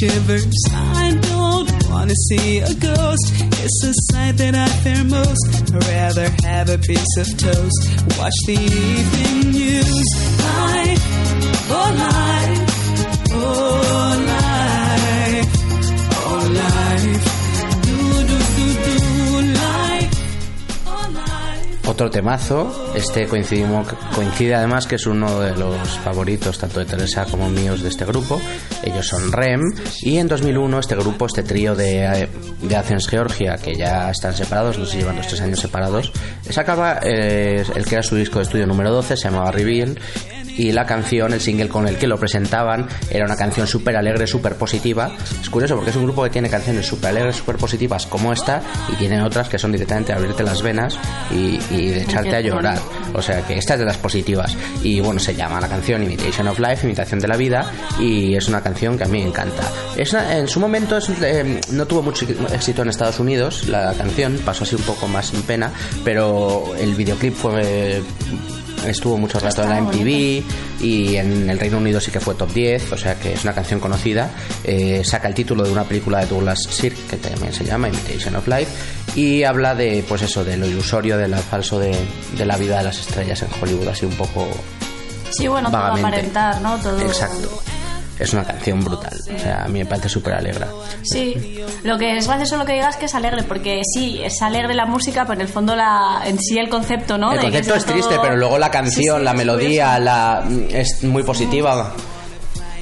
I 0.00 1.18
don't 1.22 1.90
wanna 1.90 2.14
see 2.28 2.58
a 2.60 2.72
ghost. 2.74 3.32
It's 3.34 4.12
sight 4.12 4.36
that 4.36 4.54
I 4.54 4.68
fear 4.84 5.02
most. 5.02 5.74
I'd 5.74 5.84
rather 5.86 6.28
have 6.44 6.68
a 6.68 6.78
piece 6.78 7.16
of 7.18 7.26
toast. 7.36 8.18
Watch 8.18 8.34
the 8.46 8.52
evening 8.52 9.50
news. 9.50 10.38
Otro 21.88 22.10
temazo, 22.10 22.92
este 22.94 23.26
coincide 23.26 24.54
además 24.54 24.86
que 24.86 24.94
es 24.94 25.06
uno 25.06 25.40
de 25.40 25.56
los 25.56 25.98
favoritos 25.98 26.56
tanto 26.56 26.78
de 26.78 26.86
Teresa 26.86 27.24
como 27.24 27.50
míos 27.50 27.82
de 27.82 27.88
este 27.88 28.04
grupo. 28.04 28.40
Ellos 28.82 29.06
son 29.06 29.32
REM 29.32 29.62
y 30.02 30.18
en 30.18 30.28
2001 30.28 30.78
este 30.78 30.94
grupo, 30.96 31.26
este 31.26 31.42
trío 31.42 31.74
de, 31.74 32.28
de 32.62 32.76
Athens, 32.76 33.08
Georgia, 33.08 33.56
que 33.56 33.74
ya 33.74 34.10
están 34.10 34.34
separados, 34.34 34.78
no 34.78 34.84
sé 34.84 34.92
si 34.92 34.98
llevan 34.98 35.16
los 35.16 35.26
tres 35.26 35.40
años 35.40 35.60
separados, 35.60 36.12
sacaba 36.48 37.00
eh, 37.02 37.64
el 37.74 37.84
que 37.84 37.94
era 37.96 38.02
su 38.02 38.16
disco 38.16 38.38
de 38.38 38.44
estudio 38.44 38.66
número 38.66 38.92
12, 38.92 39.16
se 39.16 39.24
llamaba 39.24 39.50
Reveal 39.50 39.98
y 40.58 40.72
la 40.72 40.84
canción, 40.86 41.32
el 41.32 41.40
single 41.40 41.68
con 41.68 41.86
el 41.86 41.96
que 41.96 42.08
lo 42.08 42.18
presentaban, 42.18 42.88
era 43.10 43.24
una 43.24 43.36
canción 43.36 43.66
súper 43.66 43.96
alegre, 43.96 44.26
súper 44.26 44.56
positiva. 44.56 45.12
Es 45.40 45.48
curioso 45.48 45.76
porque 45.76 45.90
es 45.90 45.96
un 45.96 46.04
grupo 46.04 46.24
que 46.24 46.30
tiene 46.30 46.50
canciones 46.50 46.84
súper 46.84 47.10
alegres, 47.10 47.36
súper 47.36 47.56
positivas 47.56 48.06
como 48.06 48.32
esta 48.32 48.60
y 48.92 48.96
tiene 48.96 49.22
otras 49.22 49.48
que 49.48 49.58
son 49.58 49.70
directamente 49.70 50.12
abrirte 50.12 50.42
las 50.42 50.60
venas 50.62 50.98
y, 51.30 51.60
y 51.70 51.90
de 51.90 52.02
echarte 52.02 52.34
a 52.34 52.40
llorar. 52.40 52.78
O 53.14 53.22
sea 53.22 53.46
que 53.46 53.58
esta 53.58 53.74
es 53.74 53.80
de 53.80 53.86
las 53.86 53.96
positivas. 53.96 54.56
Y 54.82 55.00
bueno, 55.00 55.18
se 55.20 55.34
llama 55.34 55.60
la 55.60 55.68
canción 55.68 56.02
Imitation 56.02 56.46
of 56.48 56.58
Life, 56.58 56.86
Imitación 56.86 57.20
de 57.20 57.28
la 57.28 57.36
Vida, 57.36 57.70
y 57.98 58.34
es 58.34 58.48
una 58.48 58.60
canción 58.62 58.96
que 58.98 59.04
a 59.04 59.08
mí 59.08 59.20
me 59.22 59.28
encanta. 59.28 59.62
Es 59.96 60.12
una- 60.12 60.36
en 60.38 60.48
su 60.48 60.60
momento 60.60 60.98
eh, 61.22 61.60
no 61.72 61.86
tuvo 61.86 62.02
mucho 62.02 62.26
éxito 62.52 62.82
en 62.82 62.88
Estados 62.88 63.18
Unidos, 63.20 63.66
la 63.68 63.92
canción 63.94 64.38
pasó 64.44 64.64
así 64.64 64.74
un 64.76 64.82
poco 64.82 65.08
más 65.08 65.26
sin 65.26 65.42
pena, 65.42 65.72
pero 66.04 66.74
el 66.78 66.94
videoclip 66.94 67.34
fue 67.34 68.02
estuvo 68.86 69.16
mucho 69.16 69.38
rato 69.38 69.62
en 69.62 69.68
la 69.70 69.80
MTV 69.80 70.42
y 70.80 71.16
en 71.16 71.48
el 71.50 71.58
Reino 71.58 71.78
Unido 71.78 72.00
sí 72.00 72.10
que 72.10 72.20
fue 72.20 72.34
top 72.34 72.52
10, 72.52 72.92
o 72.92 72.96
sea 72.96 73.18
que 73.18 73.32
es 73.32 73.44
una 73.44 73.52
canción 73.52 73.80
conocida. 73.80 74.30
Eh, 74.64 75.02
saca 75.04 75.28
el 75.28 75.34
título 75.34 75.64
de 75.64 75.70
una 75.70 75.84
película 75.84 76.20
de 76.20 76.26
Douglas 76.26 76.58
Sirk 76.68 76.96
que 77.08 77.16
también 77.16 77.52
se 77.52 77.64
llama 77.64 77.88
Imitation 77.88 78.36
of 78.36 78.46
Life 78.46 78.70
y 79.14 79.44
habla 79.44 79.74
de 79.74 80.04
pues 80.08 80.22
eso, 80.22 80.44
de 80.44 80.56
lo 80.56 80.66
ilusorio, 80.66 81.16
de 81.16 81.28
lo 81.28 81.38
falso 81.38 81.78
de, 81.78 81.96
de 82.36 82.46
la 82.46 82.56
vida 82.56 82.78
de 82.78 82.84
las 82.84 82.98
estrellas 82.98 83.42
en 83.42 83.48
Hollywood, 83.60 83.88
así 83.88 84.06
un 84.06 84.14
poco 84.14 84.46
Sí, 85.30 85.46
bueno, 85.46 85.70
todo 85.70 85.80
aparentar, 85.80 86.60
¿no? 86.60 86.76
Todo... 86.78 87.00
Exacto. 87.00 87.62
Es 88.18 88.32
una 88.32 88.44
canción 88.44 88.82
brutal, 88.84 89.16
o 89.34 89.38
sea, 89.38 89.64
a 89.64 89.68
mí 89.68 89.78
me 89.78 89.86
parece 89.86 90.08
súper 90.08 90.34
alegre. 90.34 90.66
Sí, 91.02 91.62
lo 91.84 91.96
que 91.98 92.16
es 92.16 92.26
gracioso 92.26 92.56
lo 92.56 92.64
que 92.64 92.72
digas 92.72 92.96
que 92.96 93.06
es 93.06 93.14
alegre, 93.14 93.44
porque 93.44 93.80
sí, 93.94 94.20
es 94.22 94.42
alegre 94.42 94.74
la 94.74 94.86
música, 94.86 95.22
pero 95.22 95.34
en 95.34 95.42
el 95.42 95.48
fondo 95.48 95.76
la, 95.76 96.22
en 96.24 96.38
sí 96.38 96.58
el 96.58 96.68
concepto, 96.68 97.16
¿no? 97.16 97.32
El 97.32 97.38
De 97.38 97.46
que 97.46 97.52
concepto 97.52 97.74
es 97.76 97.84
triste, 97.84 98.16
pero 98.20 98.36
luego 98.36 98.58
la 98.58 98.70
canción, 98.70 99.18
Sí, 99.18 99.18
sí, 99.18 99.24
la 99.24 99.30
es 99.30 99.36
melodía, 99.36 99.98
la 99.98 100.44
es 100.70 101.04
muy 101.04 101.22
positiva. 101.22 101.92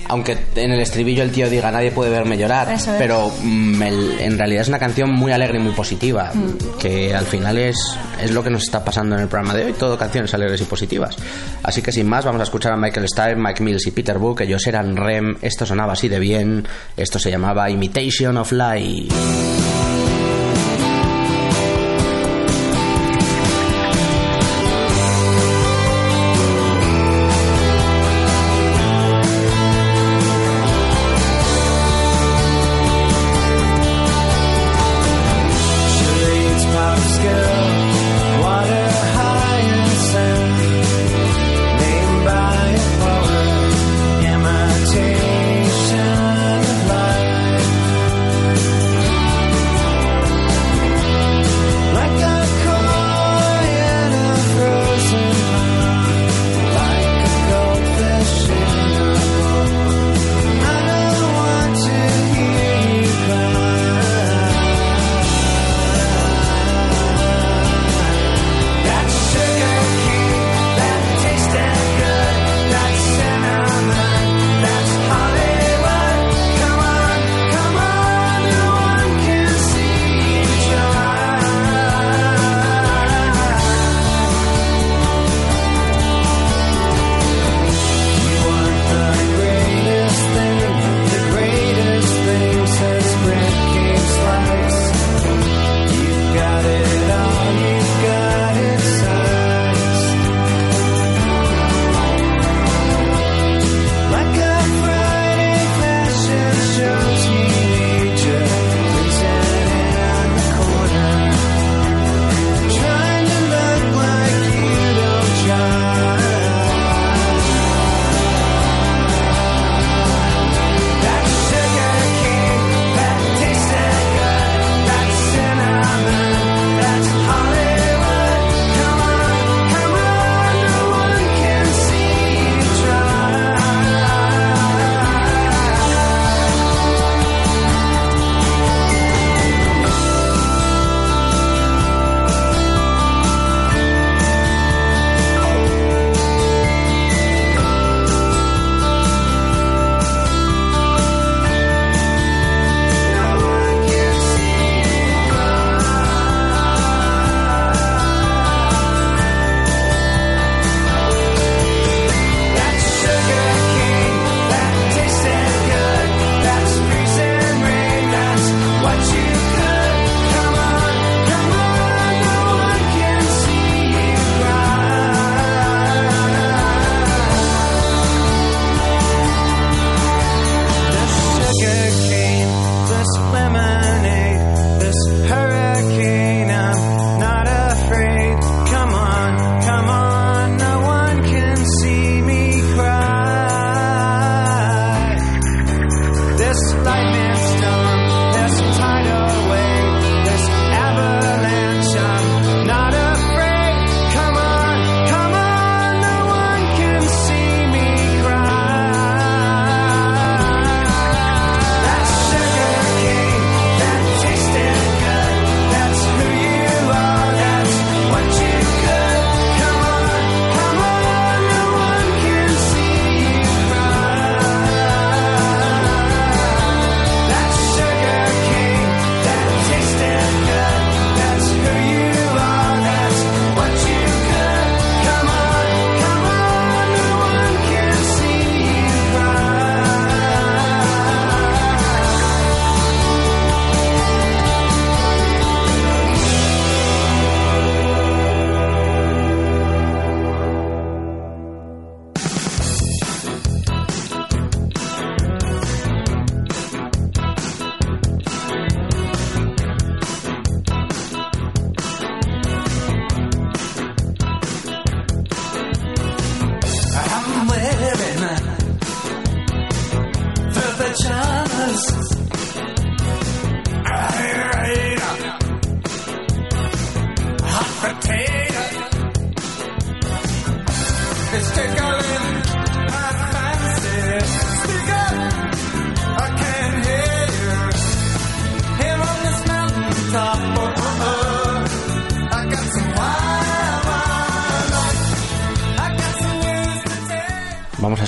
Aunque 0.09 0.37
en 0.55 0.71
el 0.71 0.81
estribillo 0.81 1.23
el 1.23 1.31
tío 1.33 1.51
diga 1.51 1.71
nadie 1.71 1.90
puede 1.90 2.11
verme 2.11 2.38
llorar, 2.38 2.71
es. 2.73 2.87
pero 2.99 3.33
mm, 3.42 3.83
el- 3.83 4.21
en 4.21 4.38
realidad 4.38 4.62
es 4.62 4.69
una 4.69 4.79
canción 4.79 5.11
muy 5.12 5.33
alegre 5.33 5.59
y 5.59 5.62
muy 5.62 5.73
positiva, 5.73 6.31
Mm. 6.33 6.79
que 6.79 7.14
al 7.14 7.25
final 7.27 7.59
es, 7.59 7.77
es 8.23 8.31
lo 8.31 8.42
que 8.42 8.51
nos 8.51 8.62
está 8.62 8.85
pasando 8.85 9.16
en 9.16 9.23
el 9.23 9.29
programa 9.29 9.55
de 9.55 9.64
hoy, 9.66 9.73
todo 9.73 9.97
canciones 9.99 10.33
alegres 10.35 10.61
y 10.61 10.64
positivas. 10.64 11.16
Así 11.62 11.83
que 11.83 11.90
sin 11.92 12.09
más, 12.09 12.25
vamos 12.25 12.40
a 12.40 12.45
escuchar 12.45 12.73
a 12.73 12.77
Michael 12.77 13.07
Stipe, 13.09 13.37
Mike 13.37 13.62
Mills 13.62 13.87
y 13.87 13.90
Peter 13.90 14.19
Buck, 14.19 14.40
ellos 14.42 14.66
eran 14.66 14.97
REM, 14.97 15.37
esto 15.42 15.66
sonaba 15.66 15.95
así 15.95 16.09
de 16.09 16.21
bien, 16.21 16.66
esto 16.97 17.19
se 17.19 17.31
llamaba 17.31 17.69
Imitation 17.71 18.37
of 18.37 18.53
Life. 18.53 19.56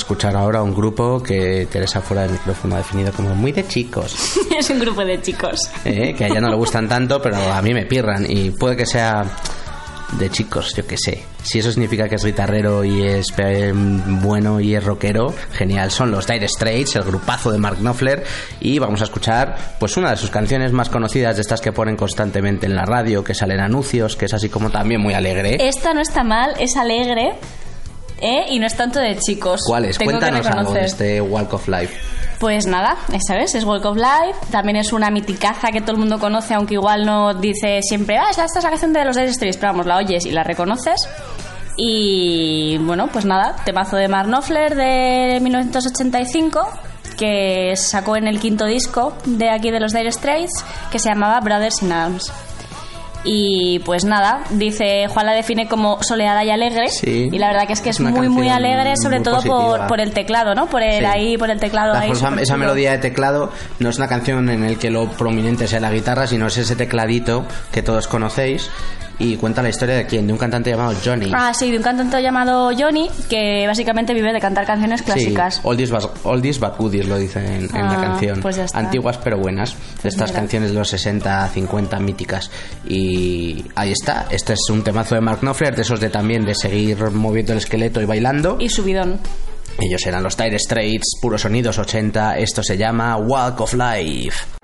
Escuchar 0.09 0.37
ahora 0.37 0.63
un 0.63 0.75
grupo 0.75 1.23
que 1.23 1.69
Teresa 1.71 2.01
fuera 2.01 2.23
de 2.23 2.31
micrófono 2.31 2.77
ha 2.77 2.79
definido 2.79 3.13
como 3.13 3.35
muy 3.35 3.53
de 3.53 3.69
chicos. 3.69 4.39
es 4.59 4.71
un 4.71 4.81
grupo 4.81 5.05
de 5.05 5.21
chicos. 5.21 5.71
¿eh? 5.85 6.15
que 6.17 6.25
a 6.25 6.29
ella 6.29 6.41
no 6.41 6.49
le 6.49 6.57
gustan 6.57 6.89
tanto, 6.89 7.21
pero 7.21 7.37
a 7.37 7.61
mí 7.61 7.75
me 7.75 7.85
pirran. 7.85 8.25
Y 8.27 8.53
puede 8.53 8.75
que 8.75 8.87
sea 8.87 9.27
de 10.13 10.31
chicos, 10.31 10.73
yo 10.75 10.87
que 10.87 10.97
sé. 10.97 11.23
Si 11.43 11.59
eso 11.59 11.71
significa 11.71 12.09
que 12.09 12.15
es 12.15 12.25
guitarrero 12.25 12.85
y 12.85 13.03
es 13.03 13.27
eh, 13.37 13.71
bueno 13.75 14.61
y 14.61 14.75
es 14.75 14.83
rockero, 14.83 15.35
genial. 15.53 15.91
Son 15.91 16.11
los 16.11 16.27
Dire 16.27 16.49
Straits, 16.49 16.97
el 16.97 17.03
grupazo 17.03 17.53
de 17.53 17.59
Mark 17.59 17.77
Knopfler. 17.77 18.25
Y 18.61 18.79
vamos 18.79 19.03
a 19.03 19.05
escuchar 19.05 19.57
pues 19.79 19.99
una 19.99 20.13
de 20.13 20.17
sus 20.17 20.31
canciones 20.31 20.73
más 20.73 20.89
conocidas, 20.89 21.37
de 21.37 21.43
estas 21.43 21.61
que 21.61 21.73
ponen 21.73 21.97
constantemente 21.97 22.65
en 22.65 22.75
la 22.75 22.87
radio, 22.87 23.23
que 23.23 23.35
salen 23.35 23.61
anuncios, 23.61 24.17
que 24.17 24.25
es 24.25 24.33
así 24.33 24.49
como 24.49 24.71
también 24.71 25.03
muy 25.03 25.13
alegre. 25.13 25.59
Esta 25.69 25.93
no 25.93 26.01
está 26.01 26.25
mal, 26.25 26.55
es 26.59 26.79
alegre. 26.79 27.35
¿Eh? 28.21 28.47
Y 28.51 28.59
no 28.59 28.67
es 28.67 28.77
tanto 28.77 29.01
de 29.01 29.17
chicos. 29.19 29.63
¿Cuál 29.67 29.87
es? 29.87 29.99
Tengo 29.99 30.13
que 30.13 30.19
Cuéntanos 30.19 30.47
algo 30.47 30.73
de 30.73 30.85
este 30.85 31.21
Walk 31.21 31.53
of 31.55 31.69
Life. 31.69 31.95
Pues 32.39 32.67
nada, 32.67 32.97
esa 33.13 33.35
vez, 33.35 33.55
es 33.55 33.65
Walk 33.65 33.85
of 33.85 33.97
Life. 33.97 34.39
También 34.51 34.77
es 34.77 34.93
una 34.93 35.11
miticaza 35.11 35.73
que 35.73 35.81
todo 35.81 35.93
el 35.93 35.99
mundo 35.99 36.19
conoce, 36.19 36.55
aunque 36.55 36.75
igual 36.75 37.05
no 37.05 37.35
dice 37.35 37.81
siempre, 37.83 38.17
ah, 38.17 38.31
esta 38.31 38.45
es 38.45 38.63
la 38.63 38.71
canción 38.71 38.93
de 38.93 39.05
los 39.05 39.17
Dire 39.17 39.33
Straits, 39.33 39.57
pero 39.57 39.73
vamos, 39.73 39.87
la 39.87 39.97
oyes 39.97 40.25
y 40.25 40.31
la 40.31 40.45
reconoces. 40.45 41.09
Y 41.77 42.79
bueno, 42.79 43.09
pues 43.13 43.25
nada, 43.25 43.57
temazo 43.65 43.97
de 43.97 44.09
Mark 44.09 44.29
Knopfler 44.29 44.75
de 44.75 45.39
1985 45.41 46.69
que 47.17 47.75
sacó 47.77 48.17
en 48.17 48.29
el 48.29 48.39
quinto 48.39 48.65
disco 48.65 49.13
de 49.25 49.51
aquí 49.51 49.71
de 49.71 49.81
los 49.81 49.93
Dire 49.93 50.13
Straits 50.13 50.65
que 50.91 50.99
se 50.99 51.09
llamaba 51.09 51.41
Brothers 51.41 51.83
in 51.83 51.93
Arms. 51.93 52.33
Y 53.31 53.81
pues 53.81 54.05
nada, 54.07 54.41
dice 54.51 55.07
Juan 55.09 55.27
la 55.27 55.33
define 55.33 55.69
como 55.69 56.03
soleada 56.03 56.45
y 56.45 56.51
alegre. 56.51 56.89
Sí. 56.89 57.29
Y 57.31 57.39
la 57.39 57.49
verdad 57.49 57.67
que 57.67 57.75
es 57.75 57.83
que 57.83 57.91
Es 57.91 58.01
es, 58.01 58.01
muy, 58.01 58.29
muy 58.31 58.49
alegre, 58.49 58.95
sobre 58.97 59.17
muy 59.19 59.25
todo 59.25 59.43
por, 59.43 59.87
por 59.87 60.01
el 60.01 60.13
teclado, 60.13 60.55
¿no? 60.55 60.67
Por 60.67 60.83
el 60.83 61.01
Sí. 61.01 61.05
ahí, 61.05 61.37
por 61.37 61.51
el 61.51 61.61
teclado 61.61 61.93
La 61.93 62.01
ahí. 62.01 62.11
esa 62.11 62.57
melodía 62.57 62.93
de 62.93 62.99
teclado 62.99 63.53
no 63.81 63.91
es 63.91 63.99
una 63.99 64.09
canción 64.09 64.49
en 64.49 64.65
el 64.65 64.79
que 64.79 64.91
lo 64.91 65.09
prominente 65.11 65.69
sea 65.69 65.79
la 65.81 65.91
guitarra, 65.93 66.27
sino 66.27 66.47
es 66.47 66.57
ese 66.57 66.75
tecladito 66.75 67.45
que 67.71 67.83
todos 67.83 68.09
conocéis 68.09 68.71
y 69.19 69.37
cuenta 69.37 69.63
la 69.63 69.69
historia 69.69 69.97
de 69.97 70.07
quién, 70.07 70.27
de 70.27 70.33
un 70.33 70.39
cantante 70.39 70.71
llamado 70.71 70.97
Johnny. 71.05 71.31
Ah, 71.35 71.53
sí, 71.53 71.71
de 71.71 71.77
un 71.77 71.83
cantante 71.83 72.23
llamado 72.23 72.71
Johnny 72.79 73.09
que 73.29 73.65
básicamente 73.67 74.15
vive 74.15 74.33
de 74.33 74.41
cantar 74.41 74.65
canciones 74.67 75.03
clásicas. 75.03 75.57
Sí, 75.57 75.61
oldies, 75.65 75.91
but, 75.91 76.05
oldies 76.25 76.61
but 76.61 76.77
goodies 76.79 77.07
lo 77.09 77.19
dice 77.19 77.41
en, 77.41 77.65
en 77.65 77.73
la 77.73 77.93
Ah, 77.93 78.01
canción. 78.01 78.41
pues 78.41 78.57
ya 78.57 78.65
está. 78.65 78.79
Antiguas 78.79 79.19
pero 79.23 79.39
buenas. 79.39 79.75
de 80.03 80.09
estas 80.09 80.31
mira. 80.31 80.41
canciones 80.41 80.71
de 80.71 80.79
los 80.79 80.89
60, 80.89 81.49
50 81.49 81.99
míticas. 81.99 82.51
Y 82.87 83.65
ahí 83.75 83.93
está. 83.93 84.27
Este 84.31 84.53
es 84.53 84.61
un 84.71 84.83
temazo 84.83 85.15
de 85.15 85.21
Mark 85.21 85.41
Knopfler, 85.41 85.75
de 85.75 85.83
esos 85.83 85.99
de 86.01 86.11
también 86.11 86.45
de 86.45 86.55
seguir 86.55 86.99
moviendo 87.11 87.53
el 87.53 87.59
esqueleto 87.59 88.01
y 88.01 88.05
bailando. 88.05 88.57
Y 88.61 88.69
subidón. 88.69 89.19
Ellos 89.81 90.05
eran 90.07 90.23
los 90.25 90.37
Dire 90.37 90.59
Straits, 90.59 91.19
puros 91.23 91.43
sonidos 91.43 91.79
80. 91.79 92.39
Esto 92.39 92.63
se 92.63 92.77
llama 92.77 93.17
Walk 93.17 93.61
of 93.61 93.75
Life. 93.75 94.58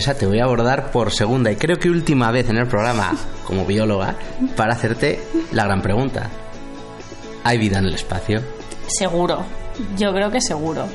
Teresa, 0.00 0.18
te 0.18 0.24
voy 0.24 0.38
a 0.40 0.44
abordar 0.44 0.90
por 0.92 1.12
segunda 1.12 1.52
y 1.52 1.56
creo 1.56 1.78
que 1.78 1.90
última 1.90 2.30
vez 2.30 2.48
en 2.48 2.56
el 2.56 2.66
programa, 2.66 3.12
como 3.46 3.66
bióloga, 3.66 4.14
para 4.56 4.72
hacerte 4.72 5.20
la 5.52 5.64
gran 5.64 5.82
pregunta. 5.82 6.30
¿Hay 7.44 7.58
vida 7.58 7.80
en 7.80 7.84
el 7.84 7.94
espacio? 7.96 8.40
Seguro. 8.86 9.44
Yo 9.98 10.10
creo 10.14 10.30
que 10.30 10.40
seguro. 10.40 10.86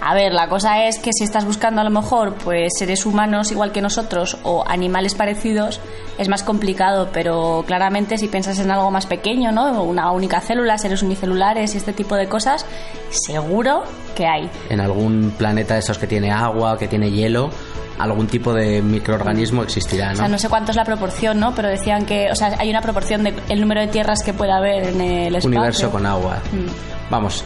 A 0.00 0.14
ver, 0.14 0.32
la 0.32 0.48
cosa 0.48 0.84
es 0.86 1.00
que 1.00 1.10
si 1.12 1.24
estás 1.24 1.44
buscando 1.44 1.80
a 1.80 1.84
lo 1.84 1.90
mejor 1.90 2.34
pues 2.34 2.74
seres 2.78 3.06
humanos 3.06 3.50
igual 3.50 3.72
que 3.72 3.80
nosotros 3.80 4.36
o 4.44 4.62
animales 4.68 5.16
parecidos 5.16 5.80
es 6.18 6.28
más 6.28 6.44
complicado, 6.44 7.08
pero 7.12 7.64
claramente 7.66 8.18
si 8.18 8.28
piensas 8.28 8.60
en 8.60 8.70
algo 8.70 8.90
más 8.90 9.06
pequeño, 9.06 9.50
¿no? 9.50 9.82
Una 9.82 10.12
única 10.12 10.40
célula, 10.40 10.78
seres 10.78 11.02
unicelulares 11.02 11.74
y 11.74 11.78
este 11.78 11.92
tipo 11.92 12.14
de 12.14 12.28
cosas, 12.28 12.66
seguro 13.08 13.82
que 14.14 14.26
hay. 14.26 14.48
En 14.68 14.80
algún 14.80 15.34
planeta 15.36 15.74
de 15.74 15.80
estos 15.80 15.98
que 15.98 16.06
tiene 16.06 16.30
agua, 16.30 16.78
que 16.78 16.86
tiene 16.86 17.10
hielo, 17.10 17.50
algún 17.98 18.26
tipo 18.26 18.52
de 18.52 18.82
microorganismo 18.82 19.62
existirá, 19.62 20.12
O 20.12 20.16
sea, 20.16 20.24
¿no? 20.26 20.32
no 20.32 20.38
sé 20.38 20.48
cuánto 20.48 20.72
es 20.72 20.76
la 20.76 20.84
proporción, 20.84 21.38
¿no? 21.38 21.54
Pero 21.54 21.68
decían 21.68 22.06
que, 22.06 22.30
o 22.30 22.34
sea, 22.34 22.56
hay 22.58 22.70
una 22.70 22.80
proporción 22.80 23.24
del 23.24 23.60
número 23.60 23.80
de 23.80 23.88
tierras 23.88 24.22
que 24.24 24.32
puede 24.32 24.52
haber 24.52 24.88
en 24.88 25.00
el 25.00 25.36
espacio. 25.36 25.58
Universo 25.58 25.90
con 25.90 26.06
agua. 26.06 26.38
Mm. 26.52 27.10
Vamos, 27.10 27.44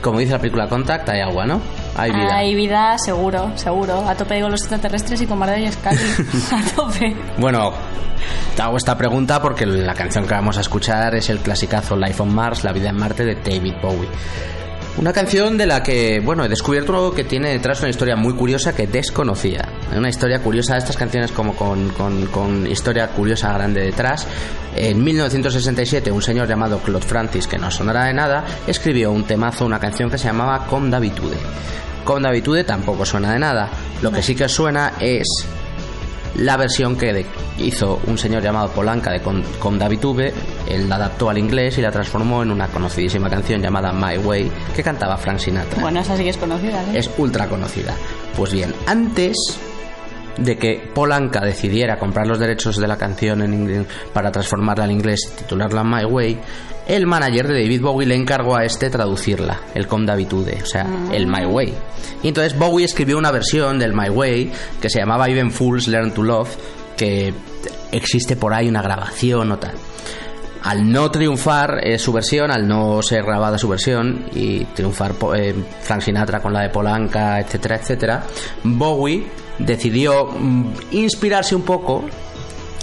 como 0.00 0.18
dice 0.18 0.32
la 0.32 0.38
película 0.38 0.68
Contact, 0.68 1.08
hay 1.10 1.20
agua, 1.20 1.46
¿no? 1.46 1.60
Hay 1.96 2.10
vida. 2.10 2.36
Hay 2.36 2.54
vida, 2.54 2.98
seguro, 2.98 3.50
seguro. 3.56 4.08
A 4.08 4.14
tope 4.14 4.36
digo 4.36 4.48
los 4.48 4.60
extraterrestres 4.60 5.20
y 5.20 5.26
con 5.26 5.38
Marder 5.38 5.60
y 5.60 5.66
a 5.66 6.74
tope. 6.74 7.14
Bueno, 7.38 7.72
te 8.56 8.62
hago 8.62 8.76
esta 8.76 8.96
pregunta 8.96 9.42
porque 9.42 9.66
la 9.66 9.94
canción 9.94 10.26
que 10.26 10.34
vamos 10.34 10.56
a 10.58 10.62
escuchar 10.62 11.14
es 11.14 11.28
el 11.28 11.40
clasicazo 11.40 11.96
Life 11.96 12.22
on 12.22 12.34
Mars, 12.34 12.64
La 12.64 12.72
vida 12.72 12.90
en 12.90 12.96
Marte 12.96 13.24
de 13.24 13.34
David 13.34 13.74
Bowie. 13.82 14.08
Una 14.98 15.12
canción 15.14 15.56
de 15.56 15.66
la 15.66 15.82
que, 15.82 16.20
bueno, 16.22 16.44
he 16.44 16.48
descubierto 16.48 16.92
algo 16.94 17.14
que 17.14 17.24
tiene 17.24 17.50
detrás 17.52 17.80
una 17.80 17.88
historia 17.88 18.16
muy 18.16 18.34
curiosa 18.34 18.74
que 18.74 18.86
desconocía. 18.86 19.66
Una 19.96 20.10
historia 20.10 20.40
curiosa, 20.42 20.76
estas 20.76 20.96
canciones 20.96 21.32
como 21.32 21.54
con, 21.56 21.88
con- 21.90 22.26
con 22.26 22.66
historia 22.66 23.08
curiosa 23.08 23.52
grande 23.54 23.80
detrás. 23.82 24.26
En 24.76 25.02
1967 25.02 26.10
un 26.12 26.20
señor 26.20 26.48
llamado 26.48 26.80
Claude 26.80 27.06
Francis, 27.06 27.46
que 27.46 27.56
no 27.56 27.70
sonará 27.70 28.04
de 28.06 28.14
nada, 28.14 28.44
escribió 28.66 29.10
un 29.10 29.24
temazo, 29.24 29.64
una 29.64 29.78
canción 29.80 30.10
que 30.10 30.18
se 30.18 30.24
llamaba 30.26 30.66
Com 30.66 30.90
d'habitude. 30.90 31.36
Com 32.04 32.20
d'habitude 32.22 32.64
tampoco 32.64 33.06
suena 33.06 33.32
de 33.32 33.38
nada. 33.38 33.70
Lo 34.02 34.10
que 34.12 34.22
sí 34.22 34.34
que 34.34 34.48
suena 34.48 34.94
es 35.00 35.26
la 36.36 36.56
versión 36.56 36.96
que 36.96 37.12
de- 37.12 37.26
hizo 37.58 38.00
un 38.06 38.16
señor 38.18 38.42
llamado 38.42 38.68
Polanca 38.70 39.10
de 39.10 39.20
Com, 39.20 39.42
Com 39.58 39.78
d'habitude, 39.78 40.32
él 40.68 40.88
la 40.88 40.96
adaptó 40.96 41.28
al 41.30 41.38
inglés 41.38 41.76
y 41.78 41.82
la 41.82 41.90
transformó 41.90 42.42
en 42.42 42.50
una 42.50 42.68
conocidísima 42.68 43.28
canción 43.28 43.60
llamada 43.60 43.92
My 43.92 44.16
Way 44.18 44.50
que 44.74 44.82
cantaba 44.82 45.16
Frank 45.16 45.38
Sinatra. 45.38 45.80
Bueno, 45.80 46.00
esa 46.00 46.16
sí 46.16 46.22
que 46.24 46.30
es 46.30 46.36
conocida, 46.36 46.82
¿eh? 46.84 46.98
Es 46.98 47.10
ultra 47.18 47.46
conocida. 47.48 47.94
Pues 48.36 48.52
bien, 48.52 48.72
antes 48.86 49.36
de 50.38 50.56
que 50.56 50.90
Polanca 50.94 51.40
decidiera 51.40 51.98
comprar 51.98 52.26
los 52.26 52.38
derechos 52.38 52.76
de 52.78 52.86
la 52.88 52.96
canción 52.96 53.42
en 53.42 53.52
inglés 53.52 53.86
para 54.14 54.30
transformarla 54.32 54.84
al 54.84 54.92
inglés 54.92 55.20
y 55.32 55.36
titularla 55.42 55.84
My 55.84 56.04
Way, 56.04 56.38
el 56.90 57.06
manager 57.06 57.46
de 57.46 57.62
David 57.62 57.82
Bowie 57.82 58.06
le 58.06 58.16
encargó 58.16 58.56
a 58.56 58.64
este 58.64 58.90
traducirla, 58.90 59.60
el 59.74 59.86
Com 59.86 60.04
d'habitude, 60.04 60.58
o 60.60 60.66
sea, 60.66 60.86
el 61.12 61.28
My 61.28 61.46
Way. 61.46 61.72
Y 62.24 62.28
entonces 62.28 62.58
Bowie 62.58 62.84
escribió 62.84 63.16
una 63.16 63.30
versión 63.30 63.78
del 63.78 63.94
My 63.94 64.08
Way 64.08 64.50
que 64.80 64.90
se 64.90 64.98
llamaba 64.98 65.28
Even 65.28 65.52
Fools 65.52 65.86
Learn 65.86 66.12
to 66.12 66.24
Love, 66.24 66.48
que 66.96 67.32
existe 67.92 68.34
por 68.34 68.52
ahí 68.52 68.68
una 68.68 68.82
grabación 68.82 69.52
o 69.52 69.58
tal. 69.58 69.74
Al 70.64 70.90
no 70.90 71.12
triunfar 71.12 71.78
eh, 71.82 71.96
su 71.96 72.12
versión, 72.12 72.50
al 72.50 72.66
no 72.66 73.00
ser 73.02 73.22
grabada 73.22 73.56
su 73.56 73.68
versión 73.68 74.26
y 74.34 74.64
triunfar 74.64 75.14
eh, 75.36 75.54
Frank 75.82 76.02
Sinatra 76.02 76.40
con 76.40 76.52
la 76.52 76.62
de 76.62 76.70
Polanca, 76.70 77.38
etcétera, 77.38 77.76
etcétera, 77.76 78.24
Bowie 78.64 79.26
decidió 79.58 80.26
mm, 80.26 80.72
inspirarse 80.90 81.54
un 81.54 81.62
poco. 81.62 82.04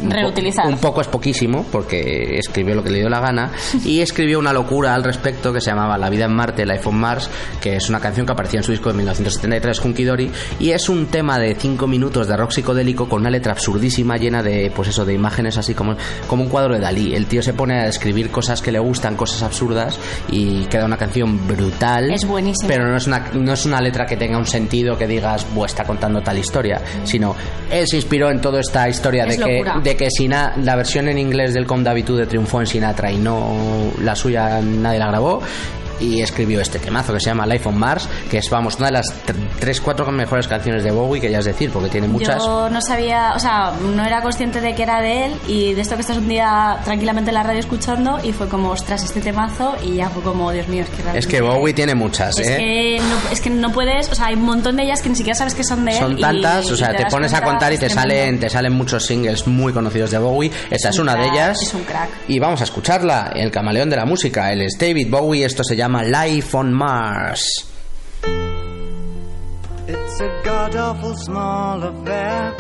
Un 0.01 0.09
po- 0.09 0.15
Reutilizar. 0.15 0.67
Un 0.67 0.77
poco 0.77 1.01
es 1.01 1.07
poquísimo, 1.07 1.65
porque 1.71 2.37
escribió 2.37 2.75
lo 2.75 2.83
que 2.83 2.89
le 2.89 2.99
dio 2.99 3.09
la 3.09 3.19
gana, 3.19 3.51
y 3.83 4.01
escribió 4.01 4.39
una 4.39 4.53
locura 4.53 4.93
al 4.93 5.03
respecto 5.03 5.51
que 5.53 5.61
se 5.61 5.69
llamaba 5.71 5.97
La 5.97 6.09
vida 6.09 6.25
en 6.25 6.33
Marte, 6.35 6.65
Life 6.65 6.87
on 6.89 6.95
Mars, 6.99 7.29
que 7.61 7.75
es 7.75 7.89
una 7.89 7.99
canción 7.99 8.25
que 8.25 8.31
aparecía 8.33 8.59
en 8.59 8.63
su 8.63 8.71
disco 8.71 8.89
de 8.89 8.95
1973, 8.97 9.79
Hunky 9.83 10.03
Dory, 10.03 10.31
y 10.59 10.71
es 10.71 10.89
un 10.89 11.07
tema 11.07 11.39
de 11.39 11.55
5 11.55 11.87
minutos 11.87 12.27
de 12.27 12.37
rock 12.37 12.51
psicodélico 12.51 13.07
con 13.09 13.21
una 13.21 13.29
letra 13.29 13.53
absurdísima 13.53 14.17
llena 14.17 14.43
de, 14.43 14.71
pues 14.75 14.89
eso, 14.89 15.05
de 15.05 15.13
imágenes 15.13 15.57
así 15.57 15.73
como, 15.73 15.95
como 16.27 16.43
un 16.43 16.49
cuadro 16.49 16.73
de 16.75 16.79
Dalí. 16.81 17.13
El 17.15 17.25
tío 17.27 17.41
se 17.41 17.53
pone 17.53 17.79
a 17.79 17.87
escribir 17.87 18.29
cosas 18.29 18.61
que 18.61 18.71
le 18.71 18.79
gustan, 18.79 19.15
cosas 19.15 19.41
absurdas, 19.43 19.97
y 20.29 20.65
queda 20.65 20.85
una 20.85 20.97
canción 20.97 21.47
brutal. 21.47 22.11
Es 22.11 22.25
buenísima. 22.25 22.67
Pero 22.67 22.87
no 22.87 22.97
es 22.97 23.07
una, 23.07 23.29
no 23.33 23.53
es 23.53 23.65
una 23.65 23.81
letra 23.81 24.05
que 24.05 24.17
tenga 24.17 24.37
un 24.37 24.45
sentido 24.45 24.97
que 24.97 25.07
digas, 25.07 25.45
"Buah, 25.53 25.65
está 25.65 25.83
contando 25.83 26.21
tal 26.21 26.37
historia, 26.37 26.81
sino 27.03 27.35
él 27.71 27.87
se 27.87 27.97
inspiró 27.97 28.29
en 28.29 28.41
toda 28.41 28.59
esta 28.59 28.87
historia 28.89 29.25
Es 29.25 29.37
de 29.37 29.43
que, 29.45 29.57
locura. 29.59 29.79
De 29.87 29.95
que 29.95 30.11
Sina- 30.11 30.53
la 30.61 30.75
versión 30.75 31.07
en 31.07 31.17
inglés 31.17 31.53
del 31.53 31.65
Com 31.65 31.81
d'habitude 31.81 32.25
triunfó 32.25 32.59
en 32.59 32.67
Sinatra 32.67 33.09
y 33.09 33.17
no 33.17 33.55
la 34.03 34.15
suya 34.15 34.59
nadie 34.61 34.99
la 34.99 35.07
grabó 35.07 35.41
y 35.99 36.21
escribió 36.21 36.61
este 36.61 36.79
temazo 36.79 37.13
que 37.13 37.19
se 37.19 37.27
llama 37.27 37.45
Life 37.45 37.67
on 37.67 37.77
Mars 37.77 38.07
que 38.29 38.37
es 38.39 38.49
vamos 38.49 38.75
una 38.75 38.87
de 38.87 38.93
las 38.93 39.13
3 39.59 39.81
4 39.81 40.11
mejores 40.11 40.47
canciones 40.47 40.83
de 40.83 40.91
Bowie 40.91 41.21
que 41.21 41.29
ya 41.31 41.39
es 41.39 41.45
decir 41.45 41.71
porque 41.71 41.89
tiene 41.89 42.07
muchas 42.07 42.43
Yo 42.43 42.69
no 42.69 42.81
sabía, 42.81 43.33
o 43.35 43.39
sea, 43.39 43.73
no 43.95 44.03
era 44.03 44.21
consciente 44.21 44.61
de 44.61 44.75
que 44.75 44.83
era 44.83 45.01
de 45.01 45.25
él 45.25 45.33
y 45.47 45.73
de 45.73 45.81
esto 45.81 45.95
que 45.95 46.01
estás 46.01 46.17
un 46.17 46.27
día 46.27 46.79
tranquilamente 46.83 47.29
en 47.29 47.35
la 47.35 47.43
radio 47.43 47.59
escuchando 47.59 48.19
y 48.23 48.31
fue 48.33 48.47
como, 48.47 48.71
ostras, 48.71 49.03
este 49.03 49.21
temazo 49.21 49.75
y 49.83 49.95
ya 49.95 50.09
fue 50.09 50.21
como, 50.23 50.51
Dios 50.51 50.67
mío, 50.67 50.83
es 50.83 50.89
que 50.89 50.95
realmente... 50.97 51.19
es 51.19 51.27
que 51.27 51.41
Bowie 51.41 51.73
tiene 51.73 51.95
muchas 51.95 52.37
Es 52.37 52.47
¿eh? 52.47 52.57
que, 52.57 52.99
no, 52.99 53.31
es 53.31 53.41
que 53.41 53.49
no 53.49 53.71
puedes, 53.71 54.09
o 54.11 54.15
sea, 54.15 54.27
hay 54.27 54.35
un 54.35 54.43
montón 54.43 54.75
de 54.77 54.83
ellas 54.83 55.01
que 55.01 55.09
ni 55.09 55.15
siquiera 55.15 55.37
sabes 55.37 55.55
que 55.55 55.63
son 55.63 55.85
de 55.85 55.91
él. 55.91 55.97
son 55.97 56.17
y- 56.17 56.21
tantas, 56.21 56.71
o 56.71 56.77
sea, 56.77 56.95
te 56.95 57.05
pones 57.05 57.33
a 57.33 57.41
contar 57.41 57.71
y 57.71 57.75
es 57.75 57.81
te 57.81 57.89
salen, 57.89 58.39
te 58.39 58.49
salen 58.49 58.73
muchos 58.73 59.05
singles 59.05 59.47
muy 59.47 59.73
conocidos 59.73 60.11
de 60.11 60.17
Bowie. 60.17 60.51
Esta 60.69 60.89
es, 60.89 60.99
un 60.99 61.07
una 61.07 61.15
de 61.15 61.27
ellas. 61.29 61.61
es 61.61 61.73
un 61.73 61.83
crack. 61.83 62.09
Y 62.27 62.39
vamos 62.39 62.61
a 62.61 62.65
escucharla, 62.65 63.31
el 63.35 63.51
camaleón 63.51 63.89
de 63.89 63.95
la 63.95 64.05
música. 64.05 64.51
Él 64.51 64.61
es 64.61 64.77
David 64.77 65.07
Bowie, 65.09 65.45
esto 65.45 65.63
se 65.63 65.75
llama 65.75 65.86
My 65.89 66.03
life 66.03 66.53
on 66.53 66.73
Mars. 66.73 67.45
It's 69.87 70.19
a 70.19 70.41
god 70.43 70.75
awful 70.75 71.15
small 71.15 71.81
affair 71.81 72.55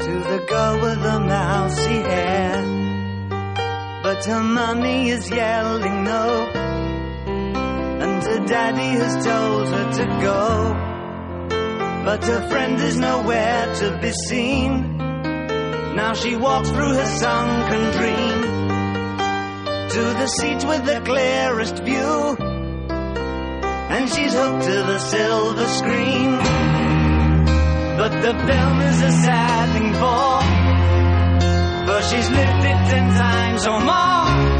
to 0.00 0.12
the 0.30 0.46
girl 0.48 0.80
with 0.80 1.00
the 1.00 1.20
mousy 1.20 2.00
hair. 2.10 2.62
But 4.02 4.24
her 4.24 4.42
mommy 4.42 5.10
is 5.10 5.30
yelling 5.30 6.02
no, 6.02 6.48
and 8.02 8.22
her 8.24 8.46
daddy 8.46 8.98
has 8.98 9.24
told 9.24 9.68
her 9.68 9.92
to 9.92 10.06
go. 10.20 10.74
But 12.04 12.24
her 12.24 12.48
friend 12.48 12.80
is 12.80 12.98
nowhere 12.98 13.74
to 13.76 13.98
be 14.02 14.10
seen. 14.28 14.96
Now 15.94 16.14
she 16.14 16.34
walks 16.34 16.68
through 16.70 16.94
her 16.94 17.06
sunken 17.06 17.92
dream 17.96 18.59
to 19.90 20.02
the 20.02 20.26
seats 20.26 20.64
with 20.64 20.84
the 20.84 21.00
clearest 21.00 21.82
view 21.82 22.36
and 23.90 24.08
she's 24.08 24.32
hooked 24.32 24.62
to 24.62 24.76
the 24.90 24.98
silver 25.00 25.66
screen. 25.66 26.30
But 27.98 28.12
the 28.22 28.34
film 28.46 28.80
is 28.82 29.02
a 29.02 29.10
sad 29.10 29.72
thing 29.74 29.92
for, 30.00 30.40
for 31.86 32.02
she's 32.08 32.30
lived 32.30 32.64
it 32.70 32.80
ten 32.90 33.06
times 33.14 33.66
or 33.66 33.80
more. 33.80 34.59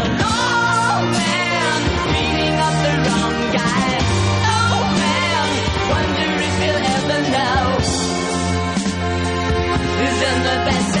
best 10.65 11.00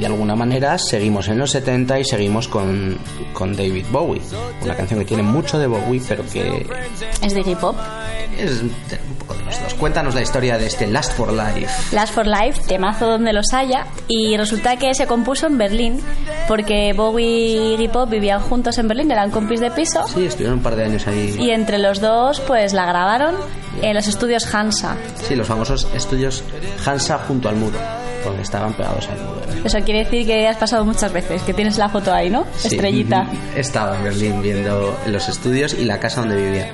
De 0.00 0.06
alguna 0.06 0.34
manera 0.34 0.76
seguimos 0.78 1.28
en 1.28 1.38
los 1.38 1.50
70 1.52 2.00
y 2.00 2.04
seguimos 2.04 2.48
con, 2.48 2.98
con 3.32 3.54
David 3.54 3.86
Bowie. 3.92 4.20
Una 4.62 4.74
canción 4.74 4.98
que 5.00 5.06
tiene 5.06 5.22
mucho 5.22 5.58
de 5.58 5.66
Bowie, 5.66 6.02
pero 6.08 6.24
que 6.26 6.66
Es 7.22 7.34
de 7.34 7.40
hip 7.40 7.62
hop. 7.62 7.76
es 8.38 8.58
de- 8.60 8.64
un 9.08 9.16
poco 9.18 9.34
de 9.34 9.44
los 9.44 9.60
dos. 9.62 9.74
Cuéntanos 9.74 10.14
la 10.14 10.22
historia 10.22 10.56
de 10.58 10.66
este 10.66 10.86
Last 10.86 11.12
for 11.12 11.32
Life. 11.32 11.94
Last 11.94 12.14
for 12.14 12.26
Life, 12.26 12.62
temazo 12.66 13.06
donde 13.06 13.32
los 13.32 13.52
haya, 13.52 13.86
y 14.08 14.36
resulta 14.36 14.76
que 14.76 14.94
se 14.94 15.06
compuso 15.06 15.46
en 15.46 15.58
Berlín, 15.58 16.00
porque 16.48 16.92
Bowie 16.94 17.26
y 17.26 17.74
Iggy 17.74 17.88
Pop 17.88 18.08
vivían 18.10 18.40
juntos 18.40 18.78
en 18.78 18.88
Berlín, 18.88 19.10
eran 19.10 19.30
compis 19.30 19.60
de 19.60 19.70
piso, 19.70 20.06
Sí, 20.08 20.24
estuvieron 20.26 20.58
un 20.58 20.62
par 20.62 20.76
de 20.76 20.84
años 20.84 21.06
ahí. 21.06 21.36
y 21.38 21.50
entre 21.50 21.78
los 21.78 22.00
dos 22.00 22.40
pues 22.40 22.72
la 22.72 22.86
grabaron 22.86 23.34
en 23.82 23.94
los 23.94 24.06
estudios 24.08 24.52
Hansa. 24.54 24.96
Sí, 25.26 25.34
los 25.36 25.46
famosos 25.46 25.86
estudios 25.94 26.42
Hansa 26.84 27.18
junto 27.26 27.48
al 27.48 27.56
muro, 27.56 27.78
porque 28.24 28.42
estaban 28.42 28.72
pegados 28.74 29.08
al 29.08 29.18
muro. 29.18 29.39
Eso 29.64 29.78
quiere 29.80 30.04
decir 30.04 30.26
que 30.26 30.48
has 30.48 30.56
pasado 30.56 30.84
muchas 30.84 31.12
veces, 31.12 31.42
que 31.42 31.54
tienes 31.54 31.78
la 31.78 31.88
foto 31.88 32.12
ahí, 32.12 32.30
¿no? 32.30 32.46
Sí, 32.56 32.68
Estrellita. 32.68 33.26
Estaba 33.56 33.96
en 33.96 34.04
Berlín 34.04 34.42
viendo 34.42 34.96
los 35.06 35.28
estudios 35.28 35.74
y 35.74 35.84
la 35.84 35.98
casa 35.98 36.20
donde 36.20 36.36
vivía. 36.36 36.72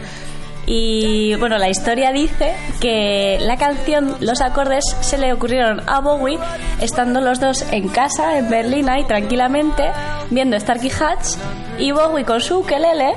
Y 0.66 1.36
bueno, 1.36 1.58
la 1.58 1.68
historia 1.68 2.10
dice 2.10 2.54
que 2.80 3.38
la 3.40 3.56
canción, 3.56 4.16
los 4.18 4.40
acordes 4.40 4.84
se 5.00 5.16
le 5.16 5.32
ocurrieron 5.32 5.80
a 5.86 6.00
Bowie 6.00 6.38
estando 6.80 7.20
los 7.20 7.38
dos 7.38 7.64
en 7.70 7.88
casa, 7.88 8.36
en 8.36 8.50
Berlín, 8.50 8.88
ahí 8.88 9.04
tranquilamente, 9.04 9.84
viendo 10.30 10.58
Starkey 10.58 10.90
Hatch, 10.90 11.36
y 11.78 11.92
Bowie 11.92 12.24
con 12.24 12.40
su 12.40 12.58
ukelele, 12.58 13.14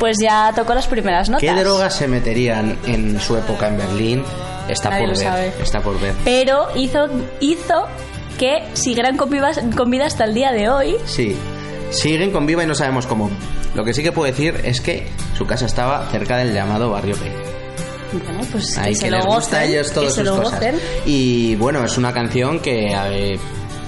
pues 0.00 0.18
ya 0.20 0.52
tocó 0.54 0.74
las 0.74 0.88
primeras 0.88 1.28
notas. 1.28 1.42
¿Qué 1.42 1.60
drogas 1.60 1.94
se 1.94 2.08
meterían 2.08 2.76
en 2.86 3.20
su 3.20 3.36
época 3.36 3.68
en 3.68 3.78
Berlín? 3.78 4.24
Está 4.68 4.90
Nadie 4.90 5.06
por 5.06 5.18
ver. 5.18 5.54
Está 5.62 5.80
por 5.80 6.00
ver. 6.00 6.14
Pero 6.24 6.68
hizo, 6.74 7.06
hizo 7.38 7.86
que 8.38 8.62
siguieran 8.74 9.16
con, 9.16 9.30
vivas- 9.30 9.60
con 9.76 9.90
vida 9.90 10.06
hasta 10.06 10.24
el 10.24 10.34
día 10.34 10.52
de 10.52 10.68
hoy. 10.68 10.96
Sí. 11.06 11.36
Siguen 11.90 12.30
con 12.32 12.46
viva 12.46 12.64
y 12.64 12.66
no 12.66 12.74
sabemos 12.74 13.06
cómo. 13.06 13.30
Lo 13.74 13.84
que 13.84 13.92
sí 13.94 14.02
que 14.02 14.12
puedo 14.12 14.30
decir 14.30 14.60
es 14.64 14.80
que 14.80 15.08
su 15.36 15.46
casa 15.46 15.66
estaba 15.66 16.08
cerca 16.10 16.36
del 16.36 16.52
llamado 16.52 16.90
barrio 16.90 17.16
P. 17.16 17.30
Bueno, 18.24 18.40
pues 18.52 18.76
Ahí 18.78 18.92
que 18.94 19.00
que 19.00 19.06
se 19.06 19.10
lo 19.10 19.16
les 19.18 19.26
gusta 19.26 19.56
a 19.56 19.60
gocen, 19.62 19.72
ellos 19.74 19.88
que 19.88 19.94
todas 19.94 20.14
sus 20.14 20.24
lo 20.24 20.36
cosas. 20.36 20.52
gocen. 20.60 20.80
Y 21.06 21.56
bueno, 21.56 21.84
es 21.84 21.98
una 21.98 22.12
canción 22.12 22.60
que 22.60 22.92
eh, 22.92 23.38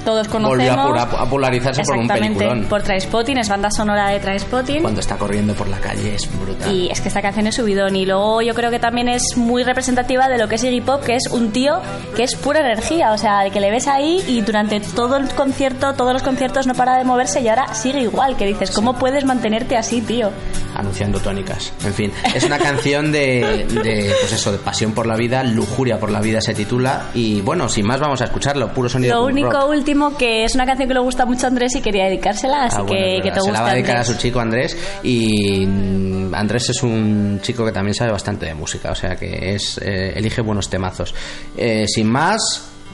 Todos 0.06 0.28
conocemos. 0.28 0.86
volvió 0.86 1.02
a, 1.02 1.10
popularizarse 1.10 1.82
por 1.82 1.96
un 1.96 2.06
peliculón. 2.06 2.66
por 2.66 2.80
Trainspotting, 2.80 3.38
es 3.38 3.48
banda 3.48 3.72
sonora 3.72 4.10
de 4.10 4.20
Trainspotting. 4.20 4.80
Cuando 4.80 5.00
está 5.00 5.16
corriendo 5.16 5.52
por 5.54 5.66
la 5.66 5.78
calle 5.78 6.14
es 6.14 6.30
brutal. 6.40 6.72
Y 6.72 6.88
es 6.88 7.00
que 7.00 7.08
esta 7.08 7.20
canción 7.20 7.48
es 7.48 7.56
subidón. 7.56 7.96
Y 7.96 8.06
luego 8.06 8.40
yo 8.40 8.54
creo 8.54 8.70
que 8.70 8.78
también 8.78 9.08
es 9.08 9.36
muy 9.36 9.64
representativa 9.64 10.28
de 10.28 10.38
lo 10.38 10.46
que 10.46 10.54
es 10.54 10.62
Iggy 10.62 10.80
Pop, 10.80 11.02
que 11.02 11.16
es 11.16 11.26
un 11.26 11.50
tío 11.50 11.80
que 12.14 12.22
es 12.22 12.36
pura 12.36 12.60
energía. 12.60 13.10
O 13.10 13.18
sea, 13.18 13.50
que 13.50 13.58
le 13.58 13.68
ves 13.72 13.88
ahí 13.88 14.22
y 14.28 14.42
durante 14.42 14.78
todo 14.78 15.16
el 15.16 15.28
concierto, 15.30 15.94
todos 15.94 16.12
los 16.12 16.22
conciertos 16.22 16.68
no 16.68 16.74
para 16.74 16.98
de 16.98 17.02
moverse 17.02 17.40
y 17.40 17.48
ahora 17.48 17.74
sigue 17.74 18.02
igual. 18.02 18.36
Que 18.36 18.46
dices, 18.46 18.70
¿cómo 18.70 18.94
puedes 18.94 19.24
mantenerte 19.24 19.76
así, 19.76 20.02
tío? 20.02 20.30
anunciando 20.76 21.18
tónicas. 21.20 21.72
En 21.84 21.94
fin, 21.94 22.12
es 22.34 22.44
una 22.44 22.58
canción 22.58 23.10
de, 23.10 23.66
de, 23.82 24.14
pues 24.20 24.32
eso, 24.32 24.52
de 24.52 24.58
pasión 24.58 24.92
por 24.92 25.06
la 25.06 25.16
vida, 25.16 25.42
lujuria 25.42 25.98
por 25.98 26.10
la 26.10 26.20
vida 26.20 26.40
se 26.40 26.54
titula. 26.54 27.06
Y 27.14 27.40
bueno, 27.40 27.68
sin 27.68 27.86
más 27.86 27.98
vamos 27.98 28.20
a 28.20 28.26
escucharlo, 28.26 28.68
puro 28.72 28.88
sonido. 28.88 29.16
Lo 29.16 29.24
único 29.24 29.50
rock. 29.50 29.70
último 29.70 29.95
que 30.18 30.44
es 30.44 30.54
una 30.54 30.66
canción 30.66 30.88
que 30.88 30.94
le 30.94 31.00
gusta 31.00 31.24
mucho 31.26 31.46
a 31.46 31.48
Andrés 31.48 31.74
y 31.76 31.80
quería 31.80 32.04
dedicársela, 32.04 32.64
así 32.64 32.76
Ah, 32.78 32.82
bueno, 32.82 33.22
que, 33.22 33.30
te 33.30 33.40
se 33.40 33.46
la 33.52 33.52
va 33.52 33.58
a 33.58 33.60
gusta. 33.62 33.74
dedicar 33.74 33.96
a 33.98 34.04
su 34.04 34.14
chico 34.16 34.40
Andrés 34.40 34.76
y 35.02 35.64
mm, 35.66 36.34
Andrés 36.34 36.70
es 36.70 36.82
un 36.82 37.40
chico 37.42 37.64
que 37.64 37.72
también 37.72 37.94
sabe 37.94 38.12
bastante 38.12 38.46
de 38.46 38.54
música, 38.54 38.90
o 38.90 38.94
sea 38.94 39.16
que 39.16 39.54
es 39.54 39.78
eh, 39.82 40.12
elige 40.16 40.40
buenos 40.42 40.68
temazos. 40.70 41.14
Eh, 41.56 41.86
sin 41.88 42.06
más, 42.08 42.40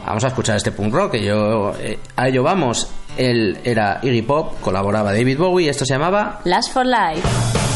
vamos 0.07 0.25
a 0.25 0.29
escuchar 0.29 0.57
este 0.57 0.73
punk 0.73 0.95
rock 0.95 1.13
que 1.13 1.25
yo 1.25 1.73
eh, 1.81 1.99
a 2.17 2.29
ello 2.29 2.43
vamos. 2.43 2.89
Él 3.17 3.59
era 3.65 3.99
Iggy 4.03 4.23
Pop, 4.23 4.61
colaboraba 4.61 5.13
David 5.13 5.39
Bowie, 5.39 5.69
esto 5.69 5.85
se 5.85 5.95
llamaba 5.95 6.41
Last 6.45 6.73
for 6.73 6.87
Life. 6.87 7.72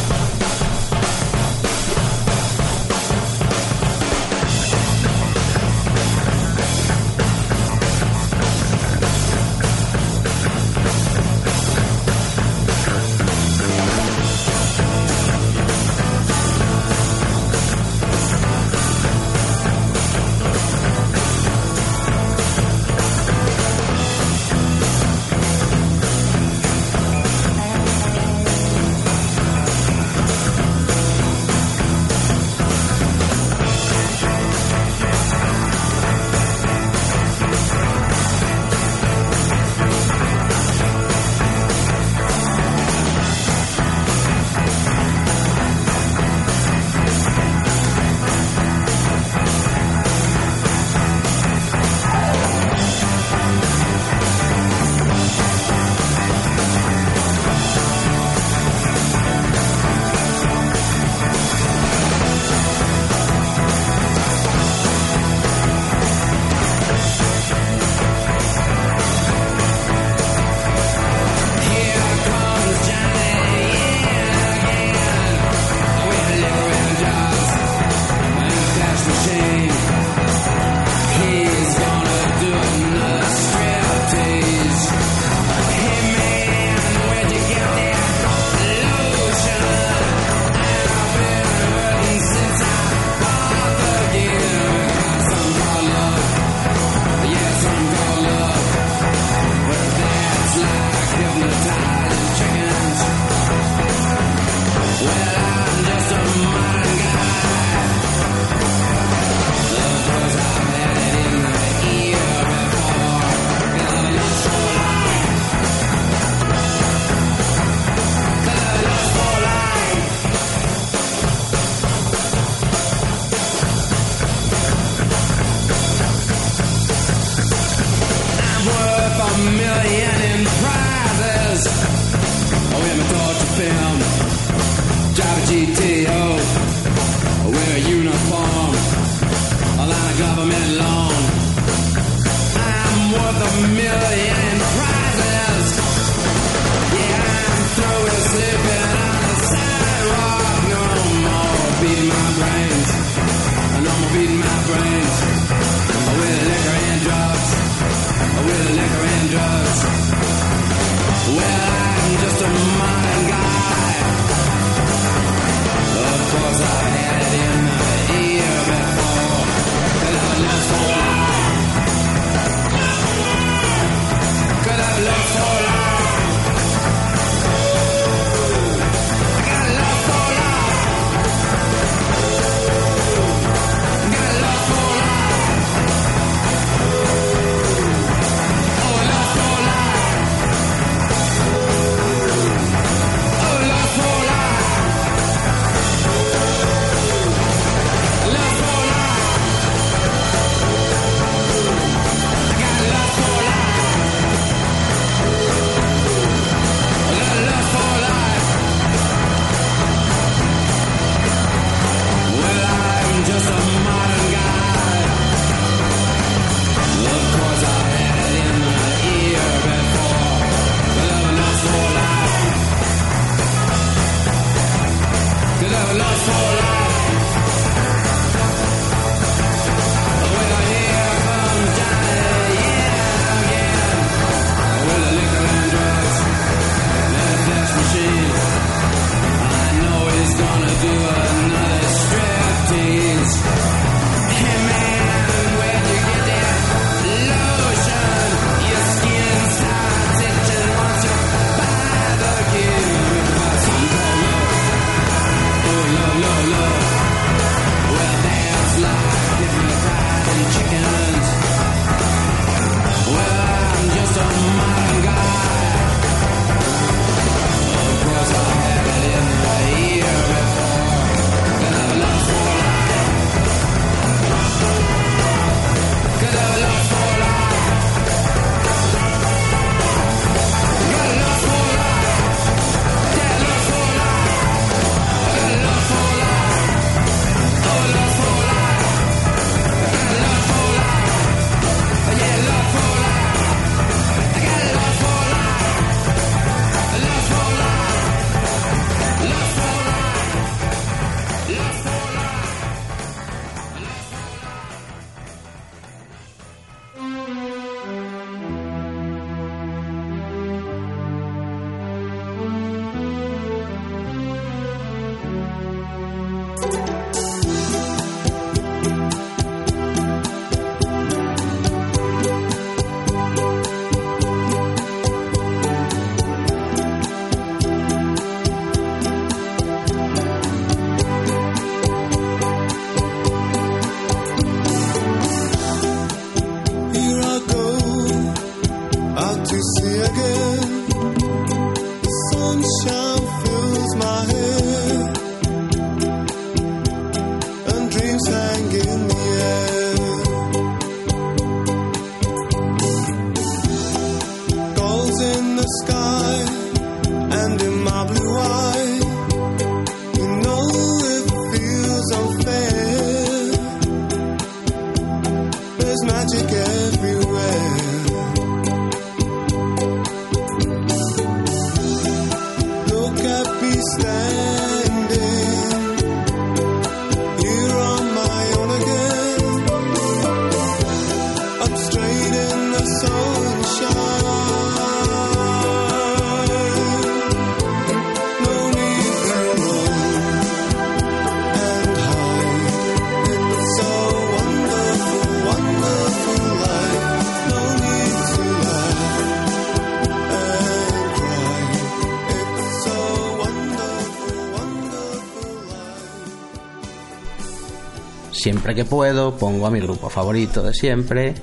que 408.75 408.85
puedo 408.85 409.37
pongo 409.37 409.67
a 409.67 409.71
mi 409.71 409.81
grupo 409.81 410.09
favorito 410.09 410.63
de 410.63 410.75
siempre 410.75 411.35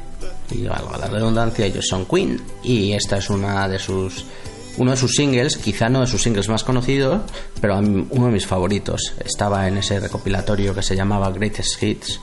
y 0.52 0.66
valga 0.66 0.98
la 0.98 1.08
redundancia, 1.08 1.66
ellos 1.66 1.86
son 1.88 2.06
Queen 2.06 2.42
y 2.64 2.94
esta 2.94 3.18
es 3.18 3.30
una 3.30 3.68
de 3.68 3.80
sus 3.80 4.26
uno 4.78 4.92
de 4.92 4.98
sus 4.98 5.12
singles, 5.14 5.58
quizá 5.58 5.90
no 5.90 6.02
de 6.02 6.08
sus 6.08 6.24
singles 6.24 6.50
más 6.50 6.64
conocidos, 6.64 7.22
pero 7.62 7.78
uno 7.78 8.26
de 8.26 8.32
mis 8.32 8.48
favoritos. 8.48 9.14
Estaba 9.24 9.68
en 9.68 9.78
ese 9.78 10.00
recopilatorio 10.00 10.74
que 10.74 10.82
se 10.82 10.96
llamaba 10.96 11.32
Greatest 11.32 11.82
Hits. 11.82 12.20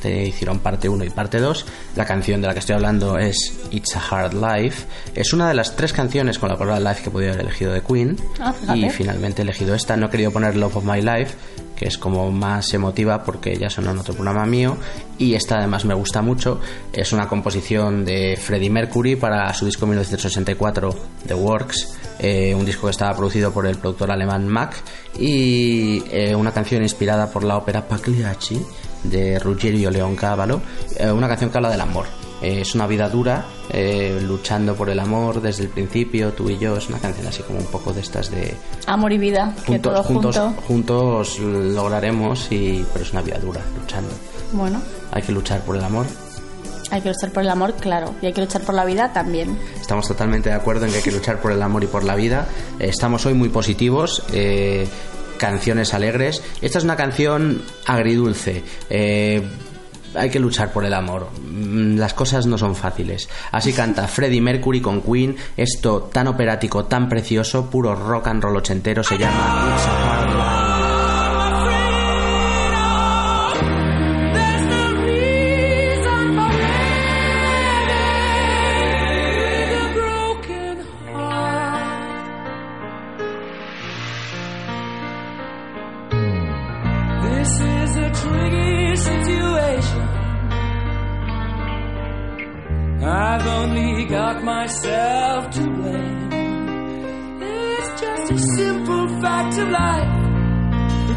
Te 0.00 0.26
hicieron 0.26 0.60
parte 0.60 0.88
1 0.88 1.04
y 1.04 1.10
parte 1.10 1.38
2. 1.38 1.66
La 1.96 2.04
canción 2.04 2.40
de 2.40 2.46
la 2.46 2.52
que 2.52 2.60
estoy 2.60 2.76
hablando 2.76 3.18
es 3.18 3.58
It's 3.70 3.96
a 3.96 4.00
Hard 4.00 4.34
Life. 4.34 4.86
Es 5.14 5.32
una 5.32 5.48
de 5.48 5.54
las 5.54 5.74
tres 5.74 5.92
canciones 5.92 6.38
con 6.38 6.48
la 6.48 6.56
palabra 6.56 6.90
Life 6.90 7.04
que 7.04 7.10
podía 7.10 7.30
haber 7.30 7.42
elegido 7.42 7.72
de 7.72 7.82
Queen. 7.82 8.16
Ah, 8.40 8.54
y 8.74 8.88
finalmente 8.90 9.42
he 9.42 9.44
elegido 9.44 9.74
esta. 9.74 9.96
No 9.96 10.06
he 10.06 10.10
querido 10.10 10.30
poner 10.30 10.56
Love 10.56 10.76
of 10.76 10.84
My 10.84 11.00
Life, 11.00 11.34
que 11.76 11.86
es 11.86 11.98
como 11.98 12.32
más 12.32 12.72
emotiva 12.74 13.22
porque 13.22 13.56
ya 13.56 13.70
sonó 13.70 13.90
en 13.92 13.98
otro 13.98 14.14
programa 14.14 14.46
mío. 14.46 14.76
Y 15.18 15.34
esta 15.34 15.58
además 15.58 15.84
me 15.84 15.94
gusta 15.94 16.22
mucho. 16.22 16.60
Es 16.92 17.12
una 17.12 17.28
composición 17.28 18.04
de 18.04 18.36
Freddie 18.36 18.70
Mercury 18.70 19.16
para 19.16 19.52
su 19.54 19.66
disco 19.66 19.86
1964, 19.86 20.90
The 21.26 21.34
Works. 21.34 21.96
eh, 22.18 22.54
un 22.54 22.64
disco 22.64 22.86
que 22.86 22.92
estaba 22.92 23.14
producido 23.14 23.52
por 23.52 23.66
el 23.66 23.76
productor 23.76 24.10
alemán 24.10 24.48
Mack. 24.48 24.74
Y 25.18 26.02
eh, 26.10 26.34
una 26.34 26.52
canción 26.52 26.82
inspirada 26.82 27.30
por 27.30 27.44
la 27.44 27.56
ópera 27.56 27.86
Pagliacci 27.86 28.60
de 29.04 29.38
Ruggiero 29.38 29.90
Leoncavallo. 29.90 30.60
eh, 30.98 31.10
una 31.10 31.28
canción 31.28 31.50
que 31.50 31.58
habla 31.58 31.70
del 31.70 31.80
amor. 31.82 32.25
Eh, 32.46 32.60
es 32.60 32.74
una 32.76 32.86
vida 32.86 33.08
dura, 33.08 33.44
eh, 33.70 34.20
luchando 34.22 34.74
por 34.76 34.88
el 34.88 35.00
amor 35.00 35.40
desde 35.40 35.64
el 35.64 35.68
principio, 35.70 36.32
tú 36.32 36.48
y 36.48 36.58
yo. 36.58 36.76
Es 36.76 36.88
una 36.88 36.98
canción 36.98 37.26
así 37.26 37.42
como 37.42 37.58
un 37.58 37.66
poco 37.66 37.92
de 37.92 38.00
estas 38.02 38.30
de 38.30 38.54
Amor 38.86 39.12
y 39.12 39.18
vida, 39.18 39.52
que 39.64 39.72
juntos, 39.72 39.92
todo 39.92 40.02
juntos, 40.04 40.36
junto. 40.38 40.62
juntos 40.62 41.38
lograremos, 41.40 42.46
y, 42.52 42.84
pero 42.92 43.04
es 43.04 43.12
una 43.12 43.22
vida 43.22 43.38
dura, 43.38 43.60
luchando. 43.80 44.10
Bueno, 44.52 44.80
Hay 45.12 45.22
que 45.22 45.32
luchar 45.32 45.60
por 45.62 45.74
el 45.76 45.82
amor. 45.84 46.06
hay 46.92 47.00
que 47.00 47.08
luchar 47.08 47.32
por 47.32 47.42
el 47.42 47.48
amor, 47.50 47.74
claro. 47.74 48.14
Y 48.22 48.26
hay 48.26 48.32
que 48.32 48.42
luchar 48.42 48.62
por 48.62 48.74
la 48.76 48.84
vida 48.84 49.12
también. 49.12 49.58
Estamos 49.80 50.06
totalmente 50.06 50.48
de 50.50 50.54
acuerdo 50.54 50.84
en 50.84 50.92
que 50.92 50.98
hay 50.98 51.02
que 51.02 51.10
luchar 51.12 51.40
por 51.40 51.50
el 51.50 51.60
amor 51.62 51.82
y 51.82 51.88
por 51.88 52.04
la 52.04 52.14
vida. 52.14 52.46
Eh, 52.78 52.86
Estamos 52.88 53.26
hoy 53.26 53.34
muy 53.34 53.48
positivos. 53.48 54.22
eh, 54.32 54.86
canciones 55.36 55.92
alegres. 55.92 56.42
Esta 56.62 56.78
es 56.78 56.84
una 56.84 56.96
canción 56.96 57.60
agridulce. 57.84 58.62
eh, 58.88 59.42
hay 60.16 60.30
que 60.30 60.38
luchar 60.40 60.72
por 60.72 60.84
el 60.84 60.94
amor. 60.94 61.28
Mm, 61.40 61.96
Las 61.98 62.14
cosas 62.14 62.46
no 62.46 62.58
son 62.58 62.74
fáciles. 62.74 63.28
Así 63.52 63.72
canta 63.72 64.06
Freddie 64.08 64.40
Mercury 64.40 64.80
con 64.80 65.00
Queen. 65.02 65.36
Esto 65.56 66.08
tan 66.12 66.26
operático, 66.28 66.84
tan 66.86 67.08
precioso, 67.08 67.70
puro 67.70 67.94
rock 67.94 68.28
and 68.28 68.42
roll 68.42 68.56
ochentero, 68.56 69.02
se 69.02 69.18
llama 69.18 69.76
It's 69.76 70.65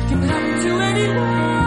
can 0.09 0.23
happen 0.23 0.63
to 0.63 0.79
anyone. 0.79 1.58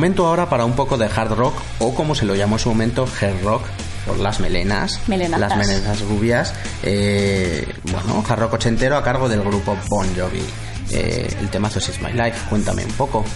Momento 0.00 0.26
ahora 0.26 0.48
para 0.48 0.64
un 0.64 0.72
poco 0.72 0.96
de 0.96 1.04
hard 1.14 1.32
rock 1.34 1.54
o 1.78 1.94
como 1.94 2.14
se 2.14 2.24
lo 2.24 2.34
llamó 2.34 2.54
en 2.54 2.58
su 2.60 2.70
momento, 2.70 3.06
hair 3.20 3.34
rock 3.44 3.60
por 4.06 4.18
las 4.18 4.40
melenas, 4.40 4.98
Melenazas. 5.08 5.40
las 5.50 5.58
melenas 5.58 6.00
rubias. 6.00 6.54
eh, 6.82 7.68
bueno, 7.92 8.24
hard 8.26 8.38
rock 8.40 8.54
ochentero 8.54 8.96
a 8.96 9.02
cargo 9.04 9.28
del 9.28 9.42
grupo 9.42 9.76
Bon 9.90 10.06
Jovi. 10.16 10.42
Eh, 10.90 11.28
el 11.38 11.50
temazo 11.50 11.80
es 11.80 11.88
It's 11.90 12.00
My 12.00 12.12
Life, 12.14 12.48
cuéntame 12.48 12.82
un 12.86 12.92
poco. 12.92 13.26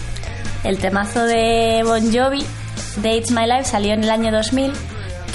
El 0.63 0.79
temazo 0.79 1.23
de 1.25 1.83
Bon 1.85 2.01
Jovi, 2.11 2.43
de 3.03 3.15
It's 3.15 3.29
My 3.29 3.45
Life, 3.45 3.65
salió 3.65 3.93
en 3.93 4.03
el 4.03 4.09
año 4.09 4.31
2000, 4.31 4.71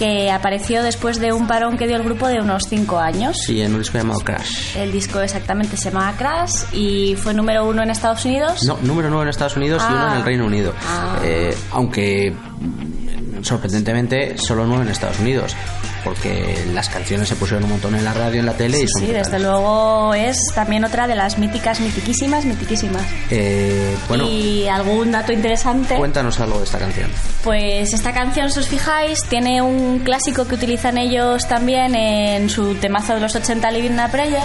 que 0.01 0.31
apareció 0.33 0.83
después 0.83 1.20
de 1.20 1.31
un 1.35 1.47
parón 1.47 1.76
que 1.76 1.87
dio 1.87 1.97
el 1.97 2.03
grupo 2.03 2.26
de 2.26 2.41
unos 2.41 2.62
5 2.70 2.99
años. 2.99 3.37
Sí, 3.45 3.61
en 3.61 3.74
un 3.74 3.81
disco 3.81 3.99
llamado 3.99 4.20
Crash. 4.20 4.74
El 4.74 4.91
disco 4.93 5.20
exactamente 5.20 5.76
se 5.76 5.91
llamaba 5.91 6.14
Crash 6.16 6.62
y 6.72 7.16
fue 7.16 7.35
número 7.35 7.66
uno 7.66 7.83
en 7.83 7.91
Estados 7.91 8.24
Unidos. 8.24 8.62
No, 8.64 8.78
número 8.81 9.11
9 9.11 9.24
en 9.24 9.28
Estados 9.28 9.57
Unidos 9.59 9.83
y 9.87 9.93
uno 9.93 10.07
en 10.09 10.12
el 10.14 10.22
Ah. 10.22 10.24
Reino 10.24 10.47
Unido. 10.47 10.72
Ah. 10.89 10.99
Eh, 11.25 11.57
aunque 11.73 12.33
mm, 12.33 13.43
sorprendentemente 13.43 14.37
solo 14.39 14.66
9 14.66 14.85
en 14.85 14.89
Estados 14.91 15.18
Unidos. 15.21 15.55
Porque 16.03 16.64
las 16.73 16.89
canciones 16.89 17.29
se 17.29 17.35
pusieron 17.37 17.64
un 17.64 17.71
montón 17.73 17.95
en 17.95 18.03
la 18.07 18.14
radio, 18.14 18.41
en 18.41 18.47
la 18.47 18.55
tele 18.55 18.79
y 18.81 18.89
son 18.89 19.03
Sí, 19.03 19.07
brutales. 19.09 19.27
desde 19.31 19.39
luego 19.47 20.14
es 20.14 20.39
también 20.55 20.83
otra 20.83 21.07
de 21.07 21.14
las 21.14 21.37
míticas, 21.37 21.79
mitiquísimas, 21.81 22.47
mitiquísimas. 22.47 23.03
Eh, 23.31 23.95
bueno, 24.09 24.25
Y 24.27 24.66
algún 24.66 25.12
dato 25.12 25.31
interesante. 25.31 25.97
cuéntanos 25.97 26.41
algo 26.41 26.57
de 26.57 26.64
esta 26.64 26.79
canción. 26.79 27.11
Pues 27.45 27.93
esta 27.93 28.12
canción, 28.14 28.51
si 28.51 28.61
os 28.61 28.68
fijáis, 28.68 29.18
tiene 29.29 29.61
un 29.61 29.99
clásico 29.99 30.49
que 30.49 30.55
utilizan 30.55 30.97
ellos 30.97 31.47
también 31.47 31.95
en 31.95 32.49
su 32.49 32.77
temazo 32.77 33.12
de 33.12 33.21
los 33.21 33.35
80, 33.37 33.71
Living 33.71 33.91
in 33.91 34.01
a 34.01 34.09
Prayer, 34.09 34.43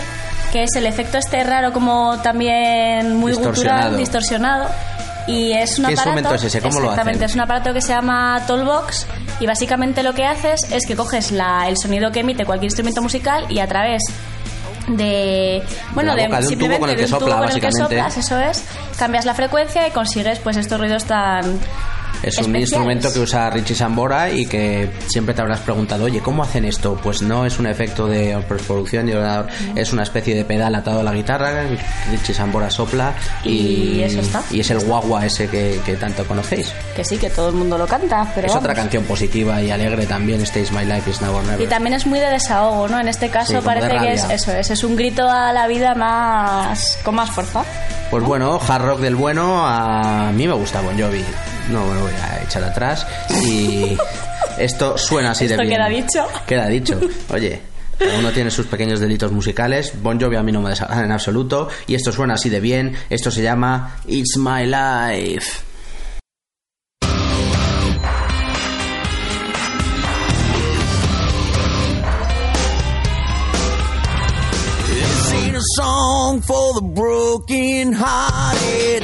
que 0.51 0.63
es 0.63 0.75
el 0.75 0.85
efecto 0.85 1.17
este 1.19 1.41
raro 1.45 1.71
como 1.71 2.17
también 2.21 3.15
muy 3.15 3.31
Distorsionado. 3.31 3.77
gutural, 3.91 3.97
distorsionado. 3.97 4.67
Y 5.27 5.53
es 5.53 5.79
un 5.79 5.85
¿Qué 5.85 5.93
aparato... 5.93 6.19
instrumento 6.19 6.35
es 6.35 6.43
ese? 6.43 6.61
¿Cómo 6.61 6.79
lo 6.79 6.89
exactamente, 6.89 7.25
es 7.25 7.33
un 7.35 7.41
aparato 7.41 7.73
que 7.73 7.81
se 7.81 7.89
llama 7.93 8.43
Tollbox 8.45 9.07
y 9.39 9.47
básicamente 9.47 10.03
lo 10.03 10.13
que 10.13 10.25
haces 10.25 10.61
es 10.71 10.85
que 10.85 10.95
coges 10.95 11.31
la, 11.31 11.67
el 11.67 11.77
sonido 11.77 12.11
que 12.11 12.19
emite 12.19 12.45
cualquier 12.45 12.67
instrumento 12.67 13.01
musical 13.01 13.45
y 13.49 13.59
a 13.59 13.67
través 13.67 14.03
de 14.87 15.63
bueno 15.95 16.15
De 16.15 16.27
boca, 16.27 16.41
de 16.41 16.47
un 16.47 16.59
tubo 16.59 16.77
simplemente 16.77 16.79
con 16.79 16.89
el 16.91 16.95
que 16.95 17.01
de 17.01 17.05
un 17.05 17.09
sopla, 17.09 17.25
tubo 17.27 17.37
con 17.37 17.49
el 17.49 17.59
que 17.59 17.65
básicamente. 17.65 17.95
soplas, 17.95 18.17
eso 18.17 18.39
es 18.39 18.63
cambias 18.99 19.25
la 19.25 19.33
frecuencia 19.33 19.87
y 19.87 19.91
consigues 19.91 20.37
pues 20.39 20.57
estos 20.57 20.79
ruidos 20.79 21.05
tan 21.05 21.59
Es 22.23 22.37
un 22.39 22.55
instrumento 22.55 23.11
que 23.13 23.19
usa 23.19 23.49
Richie 23.49 23.75
Sambora 23.75 24.31
y 24.31 24.45
que 24.47 24.89
siempre 25.07 25.35
te 25.35 25.41
habrás 25.41 25.59
preguntado, 25.59 26.05
oye, 26.05 26.19
¿cómo 26.21 26.41
hacen 26.43 26.65
esto? 26.65 26.99
Pues 27.03 27.21
no 27.21 27.45
es 27.45 27.59
un 27.59 27.67
efecto 27.67 28.07
de 28.07 28.35
postproducción 28.47 29.05
de 29.05 29.15
ordenador, 29.15 29.47
es 29.75 29.93
una 29.93 30.03
especie 30.03 30.35
de 30.35 30.43
pedal 30.45 30.73
atado 30.73 31.01
a 31.01 31.03
la 31.03 31.13
guitarra, 31.13 31.63
Richie 32.09 32.33
Sambora 32.33 32.69
sopla 32.71 33.13
y, 33.43 33.49
Y 33.99 34.03
eso 34.03 34.21
está. 34.21 34.41
y 34.49 34.59
es 34.61 34.71
el 34.71 34.79
guagua 34.79 35.25
ese 35.25 35.47
que, 35.47 35.79
que 35.85 35.95
tanto 35.95 36.25
conocéis. 36.25 36.73
que 36.95 37.03
sí 37.03 37.17
que 37.17 37.29
todo 37.29 37.49
el 37.49 37.55
mundo 37.55 37.77
lo 37.77 37.85
canta 37.87 38.25
pero 38.33 38.47
es 38.47 38.53
vamos. 38.53 38.63
otra 38.63 38.73
canción 38.75 39.03
positiva 39.03 39.61
y 39.61 39.69
alegre 39.71 40.05
también, 40.05 40.41
is 40.41 40.71
My 40.71 40.85
Life 40.85 41.09
is 41.09 41.21
Now 41.21 41.35
or 41.35 41.43
Never. 41.43 41.61
y 41.61 41.67
también 41.67 41.93
es 41.95 42.05
muy 42.07 42.19
de 42.19 42.27
desahogo 42.29 42.87
no 42.87 42.99
en 42.99 43.07
este 43.07 43.27
Sí, 43.27 43.31
caso 43.31 43.53
de 43.53 43.61
parece 43.61 43.97
que 43.99 44.13
es 44.13 44.23
eso 44.29 44.51
es 44.51 44.69
es 44.71 44.83
un 44.83 44.95
grito 44.95 45.29
a 45.29 45.51
la 45.53 45.67
vida 45.67 45.93
más 45.95 46.97
con 47.03 47.15
más 47.15 47.29
fuerza 47.31 47.63
Pues 48.09 48.23
bueno, 48.23 48.59
hard 48.67 48.85
rock 48.85 48.99
del 49.01 49.15
bueno, 49.15 49.65
a 49.67 50.31
mí 50.31 50.47
me 50.47 50.53
gusta 50.53 50.81
Bon 50.81 50.97
Jovi, 50.99 51.23
no 51.69 51.85
me 51.85 52.01
voy 52.01 52.11
a 52.13 52.43
echar 52.43 52.63
atrás 52.63 53.05
y 53.43 53.97
esto 54.57 54.97
suena 54.97 55.31
así 55.31 55.47
de 55.47 55.55
Esto 55.55 55.63
bien. 55.63 55.75
queda 55.77 55.87
dicho. 55.89 56.27
Queda 56.45 56.67
dicho. 56.67 56.99
Oye, 57.33 57.61
cada 57.97 58.19
uno 58.19 58.31
tiene 58.31 58.51
sus 58.51 58.67
pequeños 58.67 58.99
delitos 58.99 59.31
musicales. 59.31 59.93
Bon 60.01 60.19
Jovi 60.19 60.35
a 60.35 60.43
mí 60.43 60.51
no 60.51 60.61
me 60.61 60.69
desagrada 60.69 61.03
en 61.03 61.11
absoluto. 61.11 61.69
Y 61.87 61.95
esto 61.95 62.11
suena 62.11 62.35
así 62.35 62.49
de 62.49 62.59
bien. 62.59 62.95
Esto 63.09 63.31
se 63.31 63.41
llama 63.41 63.97
It's 64.07 64.37
My 64.37 64.65
Life. 64.65 65.61
This 74.87 75.31
ain't 75.33 75.55
a 75.55 75.61
song 75.77 76.41
for 76.41 76.73
the 76.75 76.81
broken 76.93 77.93
hearted. 77.93 79.03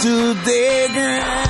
stood 0.00 0.36
their 0.46 0.88
ground. 0.88 1.49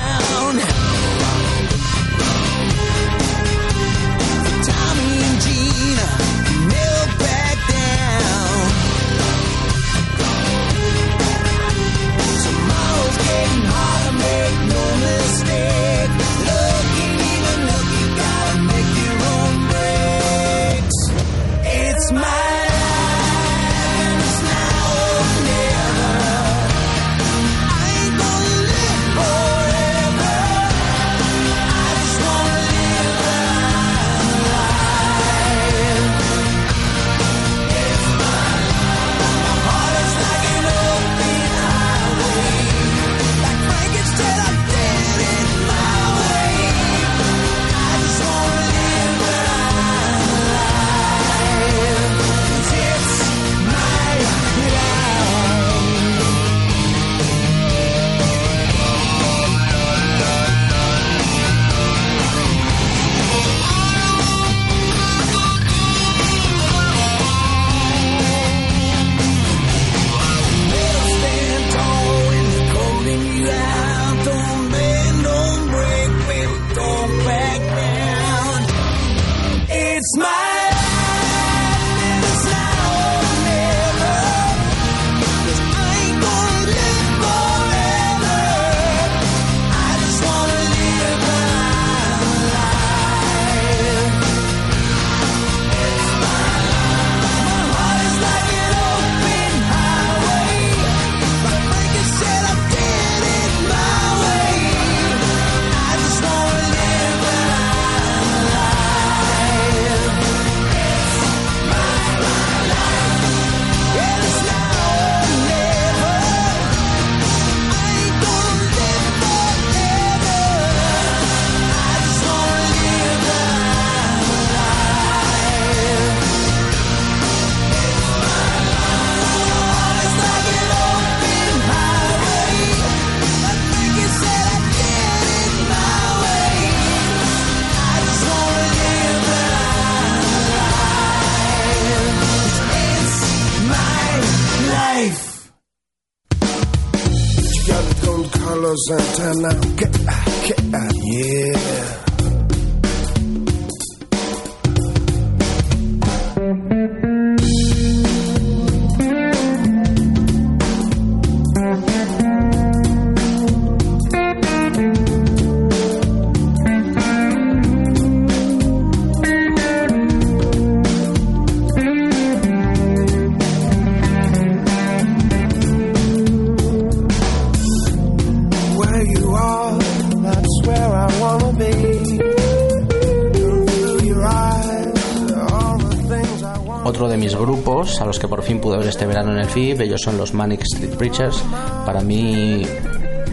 Fin 188.51 188.59
pude 188.61 188.77
ver 188.77 188.87
este 188.87 189.05
verano 189.05 189.31
en 189.31 189.37
el 189.39 189.45
FIB, 189.45 189.81
ellos 189.81 190.01
son 190.03 190.17
los 190.17 190.33
Manic 190.33 190.61
Street 190.63 190.95
Preachers. 190.97 191.41
Para 191.85 192.01
mí, 192.01 192.63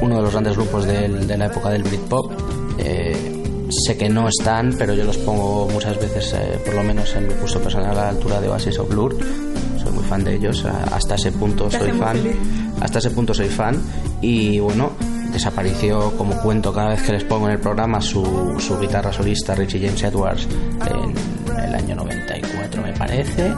uno 0.01 0.17
de 0.17 0.23
los 0.23 0.31
grandes 0.31 0.55
grupos 0.57 0.85
del- 0.87 1.27
de 1.27 1.37
la 1.37 1.47
época 1.47 1.71
del 1.71 1.83
Britpop. 1.83 2.31
Eh, 2.79 3.43
sé 3.71 3.97
que 3.97 4.09
no 4.09 4.29
están, 4.29 4.75
pero 4.79 4.95
yo 4.95 5.03
los 5.05 5.17
pongo 5.19 5.69
muchas 5.73 5.99
veces, 5.99 6.33
eh, 6.35 6.59
por 6.65 6.75
lo 6.75 6.85
menos 6.85 7.15
en 7.17 7.27
mi 7.27 7.35
curso 7.35 7.59
personal, 7.61 7.91
a 7.91 7.95
la 8.03 8.09
altura 8.11 8.41
de 8.41 8.49
Oasis 8.49 8.79
o 8.79 8.85
Blur. 8.85 9.17
Soy 9.83 9.93
muy 9.93 10.05
fan 10.05 10.23
de 10.23 10.35
ellos, 10.37 10.65
hasta 10.65 11.17
ese 11.17 11.33
punto 11.33 11.69
soy 11.71 11.91
fan. 11.93 12.17
feliz. 12.17 12.37
Hasta 12.81 12.99
ese 13.01 13.11
punto 13.11 13.35
soy 13.35 13.49
fan. 13.49 13.77
Y 14.23 14.61
bueno, 14.61 14.93
desapareció 15.33 16.13
como 16.17 16.37
cuento 16.41 16.73
cada 16.73 16.91
vez 16.91 17.03
que 17.03 17.13
les 17.13 17.25
pongo 17.25 17.47
en 17.47 17.55
el 17.55 17.61
programa 17.61 18.01
su, 18.01 18.55
su 18.59 18.79
guitarra 18.79 19.13
solista 19.13 19.55
Richie 19.57 19.81
James 19.85 20.03
Edwards 20.05 20.47
en 20.87 21.59
el 21.65 21.75
año 21.75 21.95
94 21.97 22.83
me 22.83 22.93
parece 22.95 23.53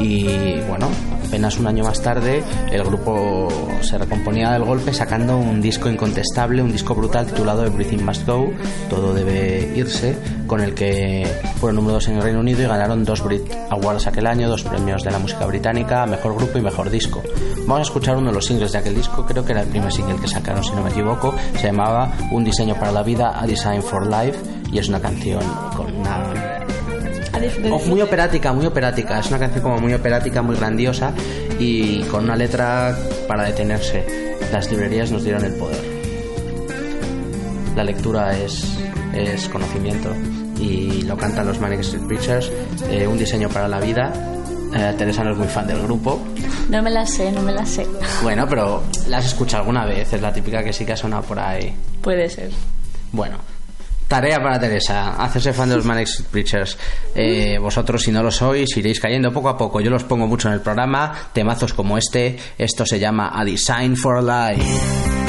y 0.00 0.60
bueno 0.68 0.88
apenas 1.26 1.58
un 1.58 1.66
año 1.66 1.84
más 1.84 2.02
tarde 2.02 2.42
el 2.72 2.82
grupo 2.82 3.48
se 3.82 3.98
recomponía 3.98 4.50
del 4.52 4.64
golpe 4.64 4.92
sacando 4.92 5.36
un 5.36 5.60
disco 5.60 5.88
incontestable 5.88 6.62
un 6.62 6.72
disco 6.72 6.94
brutal 6.94 7.26
titulado 7.26 7.64
Everything 7.64 8.02
Must 8.04 8.26
Go 8.26 8.50
todo 8.88 9.14
debe 9.14 9.72
irse 9.76 10.16
con 10.46 10.60
el 10.60 10.74
que 10.74 11.24
fueron 11.60 11.76
número 11.76 11.94
dos 11.94 12.08
en 12.08 12.16
el 12.16 12.22
Reino 12.22 12.40
Unido 12.40 12.62
y 12.62 12.66
ganaron 12.66 13.04
dos 13.04 13.22
Brit 13.22 13.42
Awards 13.70 14.06
aquel 14.06 14.26
año 14.26 14.48
dos 14.48 14.64
premios 14.64 15.04
de 15.04 15.10
la 15.10 15.18
música 15.18 15.46
británica 15.46 16.06
mejor 16.06 16.34
grupo 16.34 16.58
y 16.58 16.62
mejor 16.62 16.90
disco. 16.90 17.22
Vamos 17.60 17.78
a 17.78 17.82
escuchar 17.82 18.16
uno 18.16 18.30
de 18.30 18.34
los 18.34 18.46
singles 18.46 18.72
de 18.72 18.78
aquel 18.78 18.96
disco 18.96 19.24
creo 19.24 19.44
que 19.44 19.52
era 19.52 19.62
el 19.62 19.68
primer 19.68 19.92
single 19.92 20.16
que 20.20 20.26
sacaron 20.26 20.64
si 20.64 20.72
no 20.72 20.82
me 20.82 20.90
equivoco. 20.90 21.34
Se 21.56 21.66
llamaba 21.66 22.12
Un 22.32 22.42
diseño 22.42 22.74
para 22.74 22.90
la 22.90 23.02
vida 23.02 23.40
A 23.40 23.46
Design 23.46 23.82
for 23.82 24.06
Life 24.06 24.38
y 24.72 24.78
es 24.78 24.88
una 24.88 25.00
canción 25.00 25.40
muy 27.86 28.00
operática, 28.02 28.52
muy 28.52 28.66
operática. 28.66 29.18
Es 29.18 29.28
una 29.28 29.38
canción 29.38 29.62
como 29.62 29.78
muy 29.78 29.94
operática, 29.94 30.42
muy 30.42 30.56
grandiosa 30.56 31.12
y 31.58 32.02
con 32.04 32.24
una 32.24 32.36
letra 32.36 32.96
para 33.26 33.44
detenerse. 33.44 34.36
Las 34.52 34.70
librerías 34.70 35.10
nos 35.10 35.24
dieron 35.24 35.44
el 35.44 35.54
poder. 35.54 35.80
La 37.76 37.84
lectura 37.84 38.36
es, 38.36 38.78
es 39.14 39.48
conocimiento 39.48 40.10
y 40.58 41.02
lo 41.02 41.16
cantan 41.16 41.46
los 41.46 41.60
Manic 41.60 41.80
Street 41.80 42.06
Preachers. 42.06 42.50
Eh, 42.90 43.06
un 43.06 43.18
diseño 43.18 43.48
para 43.48 43.68
la 43.68 43.80
vida. 43.80 44.12
Eh, 44.74 44.94
Teresa 44.96 45.24
no 45.24 45.32
es 45.32 45.38
muy 45.38 45.48
fan 45.48 45.66
del 45.66 45.82
grupo. 45.82 46.20
No 46.68 46.82
me 46.82 46.90
la 46.90 47.06
sé, 47.06 47.32
no 47.32 47.42
me 47.42 47.52
la 47.52 47.64
sé. 47.66 47.86
Bueno, 48.22 48.46
pero 48.48 48.82
la 49.08 49.18
has 49.18 49.26
escuchado 49.26 49.62
alguna 49.62 49.84
vez. 49.86 50.12
Es 50.12 50.20
la 50.20 50.32
típica 50.32 50.62
que 50.62 50.72
sí 50.72 50.84
que 50.84 50.92
ha 50.92 50.96
sonado 50.96 51.22
por 51.22 51.38
ahí. 51.38 51.74
Puede 52.02 52.28
ser. 52.28 52.50
Bueno, 53.12 53.38
tarea 54.10 54.42
para 54.42 54.58
Teresa, 54.58 55.12
hacerse 55.22 55.52
fan 55.52 55.68
de 55.68 55.76
los 55.76 55.84
Manic 55.84 56.08
Preachers. 56.32 56.76
Eh, 57.14 57.58
vosotros, 57.60 58.02
si 58.02 58.10
no 58.10 58.24
lo 58.24 58.32
sois, 58.32 58.76
iréis 58.76 58.98
cayendo 58.98 59.32
poco 59.32 59.48
a 59.48 59.56
poco. 59.56 59.80
Yo 59.80 59.88
los 59.88 60.02
pongo 60.02 60.26
mucho 60.26 60.48
en 60.48 60.54
el 60.54 60.60
programa, 60.60 61.30
temazos 61.32 61.72
como 61.72 61.96
este. 61.96 62.36
Esto 62.58 62.84
se 62.84 62.98
llama 62.98 63.30
A 63.32 63.44
Design 63.44 63.96
for. 63.96 64.20
Life 64.20 65.19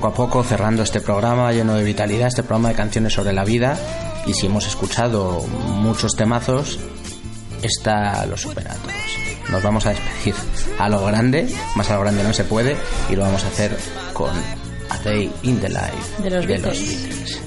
poco 0.00 0.08
a 0.08 0.14
poco 0.14 0.42
cerrando 0.42 0.82
este 0.82 1.02
programa 1.02 1.52
lleno 1.52 1.74
de 1.74 1.84
vitalidad, 1.84 2.28
este 2.28 2.42
programa 2.42 2.70
de 2.70 2.74
canciones 2.74 3.12
sobre 3.12 3.34
la 3.34 3.44
vida. 3.44 3.76
Y 4.24 4.32
si 4.32 4.46
hemos 4.46 4.66
escuchado 4.66 5.42
muchos 5.42 6.16
temazos, 6.16 6.78
esta 7.60 8.24
lo 8.24 8.38
supera 8.38 8.72
a 8.72 8.76
todos. 8.76 9.50
Nos 9.50 9.62
vamos 9.62 9.84
a 9.84 9.90
despedir 9.90 10.34
a 10.78 10.88
lo 10.88 11.04
grande, 11.04 11.46
más 11.74 11.90
a 11.90 11.96
lo 11.96 12.00
grande 12.00 12.22
no 12.22 12.32
se 12.32 12.44
puede, 12.44 12.78
y 13.10 13.16
lo 13.16 13.24
vamos 13.24 13.44
a 13.44 13.48
hacer 13.48 13.76
con 14.14 14.30
A 14.88 14.98
Day 15.04 15.30
in 15.42 15.60
the 15.60 15.68
Life 15.68 16.22
De 16.22 16.30
los 16.30 16.46
Beatles. 16.46 17.38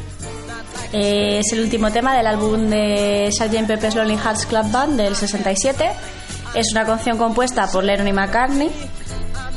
Eh, 0.91 1.39
es 1.39 1.53
el 1.53 1.61
último 1.61 1.91
tema 1.91 2.15
del 2.15 2.27
álbum 2.27 2.69
de 2.69 3.31
Sgt. 3.31 3.65
Pepper's 3.65 3.95
Lonely 3.95 4.17
Hearts 4.17 4.45
Club 4.45 4.69
Band 4.69 4.97
del 4.97 5.15
67. 5.15 5.89
Es 6.53 6.71
una 6.71 6.85
canción 6.85 7.17
compuesta 7.17 7.65
por 7.65 7.83
Lennon 7.83 8.07
y 8.09 8.13
McCartney 8.13 8.69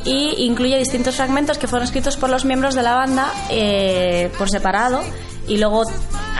y 0.06 0.44
incluye 0.44 0.78
distintos 0.78 1.16
fragmentos 1.16 1.58
que 1.58 1.66
fueron 1.66 1.84
escritos 1.86 2.16
por 2.16 2.30
los 2.30 2.44
miembros 2.44 2.74
de 2.74 2.82
la 2.82 2.94
banda 2.94 3.26
eh, 3.50 4.30
por 4.38 4.48
separado 4.48 5.00
y 5.48 5.58
luego 5.58 5.84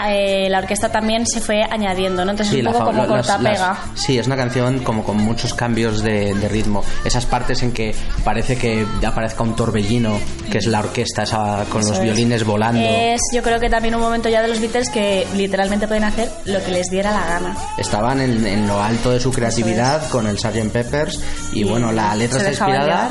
eh, 0.09 0.49
la 0.51 0.59
orquesta 0.59 0.91
también 0.91 1.27
se 1.29 1.41
fue 1.41 1.62
añadiendo, 1.62 2.25
¿no? 2.25 2.33
Entonces 2.33 2.53
Sí, 2.55 2.61
es 2.61 2.67
un 2.67 2.73
poco 2.73 2.87
como 2.87 3.07
corta-pega. 3.07 3.79
sí, 3.95 4.19
es 4.19 4.27
una 4.27 4.35
canción 4.37 4.81
como 4.81 5.05
con 5.05 5.17
muchos 5.17 5.55
cambios 5.55 6.03
de, 6.03 6.35
de 6.35 6.49
ritmo. 6.49 6.83
Esas 7.05 7.25
partes 7.25 7.62
en 7.62 7.71
que 7.73 7.95
parece 8.25 8.59
que 8.59 8.85
aparezca 9.07 9.45
un 9.45 9.55
torbellino, 9.55 10.19
que 10.51 10.59
es 10.59 10.67
la 10.67 10.81
orquesta 10.81 11.23
esa 11.23 11.64
con 11.71 11.83
Eso 11.83 11.91
los 11.91 11.99
es. 11.99 12.05
violines 12.05 12.45
volando. 12.45 12.81
Es 12.81 13.21
yo 13.33 13.43
creo 13.45 13.61
que 13.61 13.71
también 13.71 13.95
un 13.95 14.01
momento 14.01 14.29
ya 14.29 14.43
de 14.43 14.49
los 14.49 14.59
Beatles 14.61 14.91
que 14.91 15.25
literalmente 15.37 15.87
pueden 15.87 16.03
hacer 16.05 16.29
lo 16.45 16.61
que 16.64 16.73
les 16.73 16.91
diera 16.91 17.12
la 17.12 17.25
gana. 17.27 17.57
Estaban 17.79 18.21
en, 18.21 18.45
en 18.45 18.67
lo 18.67 18.83
alto 18.83 19.12
de 19.12 19.21
su 19.21 19.31
creatividad 19.31 20.09
con 20.09 20.27
el 20.27 20.37
Sgt. 20.37 20.73
Peppers 20.73 21.21
y, 21.53 21.62
bueno, 21.62 21.93
la 21.93 22.12
letra 22.17 22.41
se 22.41 22.51
está 22.51 22.64
inspirada. 22.67 22.87
llevar. 23.05 23.11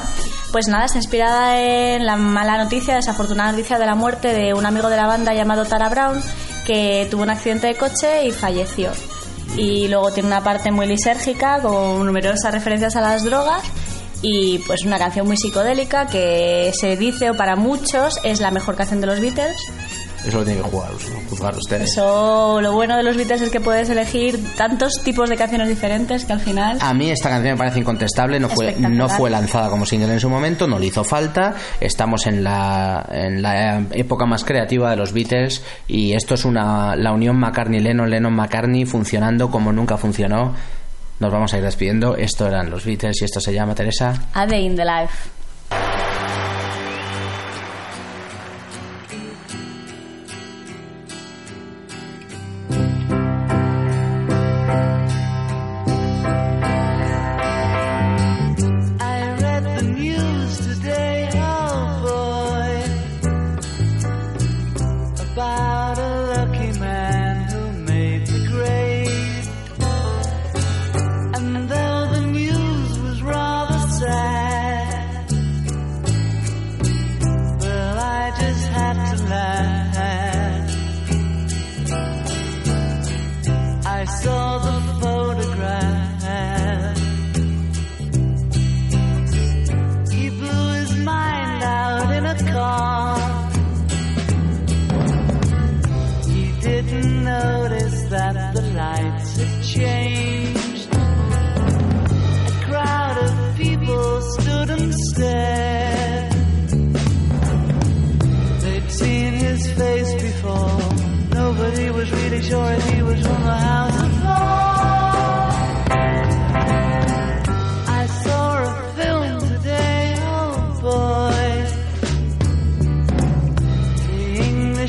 Pues 0.56 0.70
nada, 0.70 0.86
está 0.86 0.99
inspirada 0.99 1.60
en 1.60 2.06
la 2.06 2.16
mala 2.16 2.58
noticia, 2.58 2.95
desafortunada 2.95 3.51
noticia 3.51 3.78
de 3.78 3.86
la 3.86 3.93
muerte 3.93 4.30
de 4.30 4.53
un 4.53 4.66
amigo 4.66 4.89
de 4.89 4.95
la 4.95 5.06
banda 5.06 5.34
llamado 5.34 5.66
Tara 5.66 5.89
Brown, 5.89 6.22
que 6.66 7.10
tuvo 7.12 7.24
un 7.24 7.30
accidente 7.30 7.68
de 7.68 7.76
coche 7.76 8.26
y 8.26 8.32
falleció. 8.32 8.91
Y 9.58 9.89
luego 9.89 10.12
tiene 10.14 10.28
una 10.28 10.41
parte 10.41 10.72
muy 10.72 10.88
lisérgica, 10.88 11.60
con 11.62 12.06
numerosas 12.06 12.53
referencias 12.53 12.95
a 12.95 13.01
las 13.01 13.26
drogas, 13.26 13.64
y 14.22 14.60
pues 14.60 14.86
una 14.86 14.97
canción 14.97 15.28
muy 15.28 15.36
psicodélica 15.36 16.08
que 16.08 16.72
se 16.74 16.95
dice, 16.95 17.32
o 17.32 17.34
para 17.36 17.58
muchos, 17.58 18.18
es 18.24 18.39
la 18.39 18.49
mejor 18.49 18.78
canción 18.78 19.01
de 19.01 19.08
los 19.08 19.20
Beatles. 19.20 19.58
Eso 20.26 20.39
lo 20.39 20.43
tienen 20.43 20.63
que 20.63 20.69
jugar, 20.69 20.91
juzgar 21.30 21.55
ustedes. 21.55 21.91
Eso, 21.91 22.59
lo 22.59 22.73
bueno 22.73 22.97
de 22.97 23.03
los 23.03 23.15
Beatles 23.15 23.41
es 23.41 23.51
que 23.51 23.61
puedes 23.61 23.89
elegir 23.89 24.39
tantos 24.55 25.03
tipos 25.03 25.30
de 25.30 25.38
canciones 25.38 25.67
diferentes 25.67 26.26
que 26.26 26.34
al 26.34 26.39
final... 26.39 26.78
A 26.82 26.93
mí 26.93 27.11
esta 27.11 27.30
canción 27.30 27.53
me 27.53 27.57
parece 27.57 27.80
incontestable, 27.80 28.39
no 28.39 28.49
fue, 28.49 28.76
no 28.78 29.07
fue 29.07 29.30
lanzada 29.30 29.69
como 29.69 29.86
single 29.86 30.11
en 30.13 30.19
su 30.19 30.30
momento, 30.30 30.67
no 30.67 30.80
le 30.80 30.88
hizo 30.88 31.03
falta, 31.03 31.53
estamos 31.80 32.26
en 32.26 32.43
la, 32.43 33.05
en 33.11 33.41
la 33.41 33.84
época 33.91 34.26
más 34.26 34.43
creativa 34.43 34.89
de 34.89 34.95
los 34.95 35.13
Beatles 35.13 35.63
y 35.88 36.13
esto 36.13 36.34
es 36.34 36.45
una, 36.45 36.95
la 36.95 37.11
unión 37.11 37.38
McCartney-Lennon, 37.38 38.09
Lennon-McCartney 38.09 38.86
funcionando 38.86 39.51
como 39.51 39.71
nunca 39.71 39.97
funcionó. 39.97 40.53
Nos 41.18 41.31
vamos 41.31 41.53
a 41.53 41.57
ir 41.57 41.64
despidiendo, 41.64 42.18
esto 42.18 42.45
eran 42.45 42.69
los 42.69 42.84
Beatles 42.84 43.22
y 43.22 43.26
esto 43.26 43.39
se 43.39 43.53
llama 43.53 43.73
Teresa. 43.73 44.27
A 44.34 44.45
Day 44.45 44.65
in 44.65 44.76
the 44.76 44.84
Life. 44.84 45.35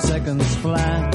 seconds 0.00 0.56
flat. 0.56 1.14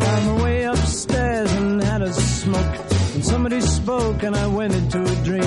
Found 0.00 0.26
my 0.26 0.42
way 0.42 0.62
upstairs 0.64 1.52
and 1.52 1.82
had 1.82 2.02
a 2.02 2.12
smoke. 2.12 2.76
And 3.14 3.24
somebody 3.24 3.60
spoke 3.60 4.22
and 4.22 4.36
I 4.36 4.46
went 4.46 4.74
into 4.74 5.02
a 5.02 5.14
dream. 5.24 5.39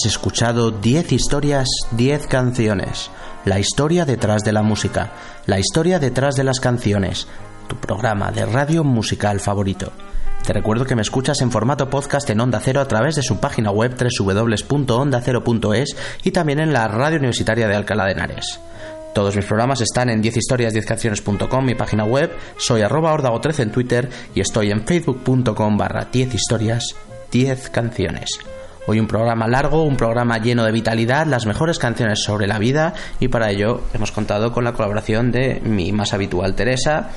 Has 0.00 0.06
escuchado 0.06 0.70
10 0.70 1.12
historias, 1.12 1.68
10 1.90 2.26
canciones. 2.26 3.10
La 3.44 3.58
historia 3.58 4.06
detrás 4.06 4.40
de 4.44 4.52
la 4.52 4.62
música, 4.62 5.12
la 5.44 5.58
historia 5.58 5.98
detrás 5.98 6.36
de 6.36 6.44
las 6.44 6.58
canciones. 6.58 7.28
Tu 7.68 7.76
programa 7.76 8.32
de 8.32 8.46
radio 8.46 8.82
musical 8.82 9.40
favorito. 9.40 9.92
Te 10.46 10.54
recuerdo 10.54 10.86
que 10.86 10.96
me 10.96 11.02
escuchas 11.02 11.42
en 11.42 11.50
formato 11.50 11.90
podcast 11.90 12.30
en 12.30 12.40
Onda 12.40 12.62
Cero 12.64 12.80
a 12.80 12.88
través 12.88 13.16
de 13.16 13.22
su 13.22 13.40
página 13.40 13.72
web 13.72 13.94
www.ondacero.es 13.94 15.96
y 16.24 16.30
también 16.30 16.60
en 16.60 16.72
la 16.72 16.88
radio 16.88 17.18
universitaria 17.18 17.68
de 17.68 17.76
Alcalá 17.76 18.06
de 18.06 18.12
Henares. 18.12 18.58
Todos 19.14 19.36
mis 19.36 19.44
programas 19.44 19.82
están 19.82 20.08
en 20.08 20.22
10historias10canciones.com, 20.22 21.62
mi 21.62 21.74
página 21.74 22.04
web, 22.04 22.34
soy 22.56 22.80
arroba 22.80 23.12
ordago13 23.12 23.64
en 23.64 23.70
Twitter 23.70 24.08
y 24.34 24.40
estoy 24.40 24.70
en 24.70 24.86
facebook.com 24.86 25.76
barra 25.76 26.08
10 26.10 26.34
historias, 26.34 26.94
10 27.30 27.68
canciones. 27.68 28.30
Hoy 28.86 28.98
un 28.98 29.06
programa 29.06 29.46
largo, 29.46 29.82
un 29.82 29.96
programa 29.96 30.38
lleno 30.38 30.64
de 30.64 30.72
vitalidad, 30.72 31.26
las 31.26 31.46
mejores 31.46 31.78
canciones 31.78 32.22
sobre 32.22 32.46
la 32.46 32.58
vida 32.58 32.94
y 33.20 33.28
para 33.28 33.50
ello 33.50 33.82
hemos 33.92 34.10
contado 34.10 34.52
con 34.52 34.64
la 34.64 34.72
colaboración 34.72 35.30
de 35.30 35.60
mi 35.62 35.92
más 35.92 36.14
habitual 36.14 36.54
Teresa. 36.54 37.10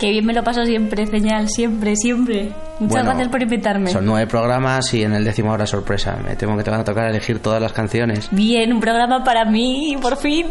Que 0.00 0.10
bien 0.12 0.24
me 0.24 0.32
lo 0.32 0.42
paso 0.42 0.64
siempre, 0.64 1.06
señal, 1.06 1.50
siempre, 1.50 1.94
siempre. 1.94 2.44
Muchas 2.78 2.88
Bueno, 2.88 3.04
gracias 3.10 3.28
por 3.28 3.42
invitarme. 3.42 3.90
Son 3.90 4.06
nueve 4.06 4.26
programas 4.26 4.94
y 4.94 5.02
en 5.02 5.12
el 5.12 5.24
décimo 5.24 5.52
hora 5.52 5.66
sorpresa. 5.66 6.16
Me 6.26 6.36
temo 6.36 6.56
que 6.56 6.64
te 6.64 6.70
van 6.70 6.80
a 6.80 6.84
tocar 6.84 7.04
elegir 7.10 7.40
todas 7.40 7.60
las 7.60 7.74
canciones. 7.74 8.28
Bien, 8.30 8.72
un 8.72 8.80
programa 8.80 9.22
para 9.22 9.44
mí, 9.44 9.98
por 10.00 10.16
fin. 10.16 10.46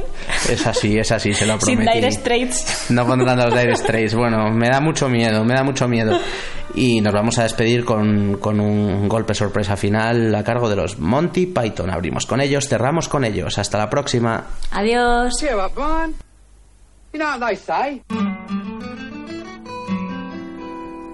Es 0.48 0.68
así, 0.68 1.00
es 1.00 1.12
así, 1.12 1.34
se 1.34 1.48
lo 1.48 1.60
Sin 1.62 1.78
prometí. 1.78 1.98
Dire 1.98 2.12
Straits. 2.12 2.92
No 2.92 3.08
pondrán 3.08 3.40
los 3.40 3.52
Dire 3.52 3.76
Straits. 3.76 4.14
Bueno, 4.14 4.52
me 4.52 4.70
da 4.70 4.80
mucho 4.82 5.10
miedo, 5.10 5.44
me 5.44 5.56
da 5.56 5.64
mucho 5.64 5.88
miedo. 5.88 6.16
Y 6.76 7.02
nos 7.02 7.12
vamos 7.12 7.40
a 7.40 7.44
despedir 7.44 7.84
con, 7.84 8.38
con 8.38 8.60
un 8.60 9.10
golpe 9.10 9.34
sorpresa 9.34 9.76
final 9.76 10.36
a 10.36 10.44
cargo 10.44 10.70
de 10.70 10.76
los 10.76 11.00
Monty 11.00 11.48
Python. 11.48 11.90
Abrimos 11.90 12.28
con 12.28 12.40
ellos, 12.40 12.68
cerramos 12.70 13.10
con 13.10 13.26
ellos. 13.26 13.58
Hasta 13.58 13.80
la 13.80 13.90
próxima. 13.90 14.44
Adiós. 14.70 15.34
Cheer 15.40 15.56
up, 15.56 15.74
Brian. 15.74 16.14
You 17.14 17.20
know 17.20 17.40
what 17.40 17.48
they 17.48 17.56
say? 17.56 18.04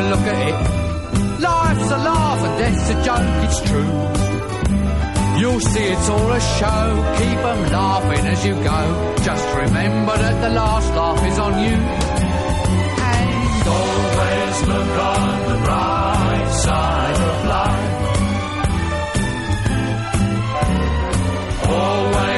You 0.00 0.06
look 0.08 0.26
at 0.32 0.48
it. 0.48 0.56
Life's 1.40 1.90
a 1.90 1.98
laugh 1.98 2.40
and 2.46 2.58
death's 2.58 2.90
a 2.90 2.96
joke, 3.08 3.44
it's 3.46 3.60
true. 3.68 3.92
You'll 5.40 5.60
see 5.72 5.86
it's 5.94 6.08
all 6.08 6.32
a 6.32 6.40
show, 6.58 6.84
keep 7.18 7.40
'em 7.50 7.60
laughing 7.78 8.24
as 8.32 8.40
you 8.46 8.54
go. 8.72 8.80
Just 9.28 9.46
remember 9.62 10.14
that 10.24 10.36
the 10.44 10.50
last 10.60 10.88
laugh 10.98 11.22
is 11.30 11.38
on 11.46 11.54
you. 11.66 11.76
And 13.12 13.68
always 13.78 14.56
look 14.72 14.92
on 15.12 15.36
the 15.50 15.58
bright 15.66 16.50
side 16.64 17.20
of 17.30 17.36
life. 17.56 17.88
Always 21.78 22.29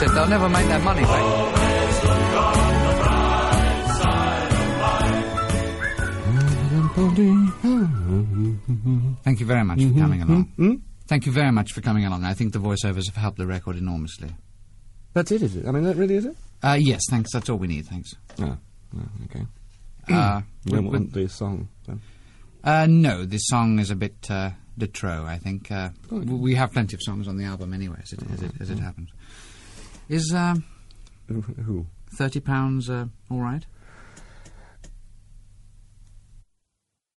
said, 0.00 0.08
they'll 0.14 0.26
never 0.28 0.48
make 0.48 0.66
that 0.68 0.82
money 0.82 1.02
back. 1.02 2.40
Thank 9.24 9.40
you 9.40 9.46
very 9.46 9.64
much 9.64 9.82
for 9.82 9.92
coming 9.98 10.22
along. 10.22 10.82
Thank 11.06 11.26
you 11.26 11.32
very 11.32 11.52
much 11.52 11.72
for 11.72 11.80
coming 11.80 12.04
along. 12.04 12.24
I 12.24 12.34
think 12.34 12.52
the 12.52 12.58
voiceovers 12.58 13.06
have 13.06 13.16
helped 13.16 13.38
the 13.38 13.46
record 13.46 13.76
enormously. 13.76 14.30
That's 15.12 15.30
it, 15.32 15.42
is 15.42 15.56
it? 15.56 15.66
I 15.66 15.72
mean, 15.72 15.82
that 15.84 15.96
really 15.96 16.14
is 16.16 16.24
it? 16.24 16.36
Uh, 16.62 16.76
yes, 16.80 17.02
thanks. 17.10 17.32
That's 17.32 17.48
all 17.48 17.58
we 17.58 17.66
need. 17.66 17.86
Thanks. 17.86 18.14
Oh, 18.40 18.56
oh, 18.96 19.08
okay. 19.24 19.44
Uh, 20.08 20.42
you 20.64 20.72
don't 20.72 20.86
want 20.86 21.12
the 21.12 21.28
song, 21.28 21.68
then? 21.86 22.00
Uh, 22.62 22.86
no, 22.88 23.24
this 23.24 23.42
song 23.46 23.78
is 23.78 23.90
a 23.90 23.96
bit 23.96 24.14
uh, 24.30 24.50
de 24.78 24.86
trop. 24.86 25.26
I 25.26 25.38
think 25.38 25.70
uh, 25.72 25.90
w- 26.10 26.36
we 26.36 26.54
have 26.54 26.72
plenty 26.72 26.94
of 26.94 27.02
songs 27.02 27.26
on 27.26 27.36
the 27.38 27.44
album 27.44 27.74
anyway, 27.74 27.98
as 28.02 28.12
it, 28.12 28.20
as 28.32 28.42
it, 28.42 28.52
as 28.60 28.70
it 28.70 28.78
happens. 28.78 29.10
Is 30.10 30.32
uh, 30.34 30.56
Who? 31.28 31.86
thirty 32.12 32.40
pounds 32.40 32.90
uh, 32.90 33.06
all 33.30 33.38
right? 33.40 33.64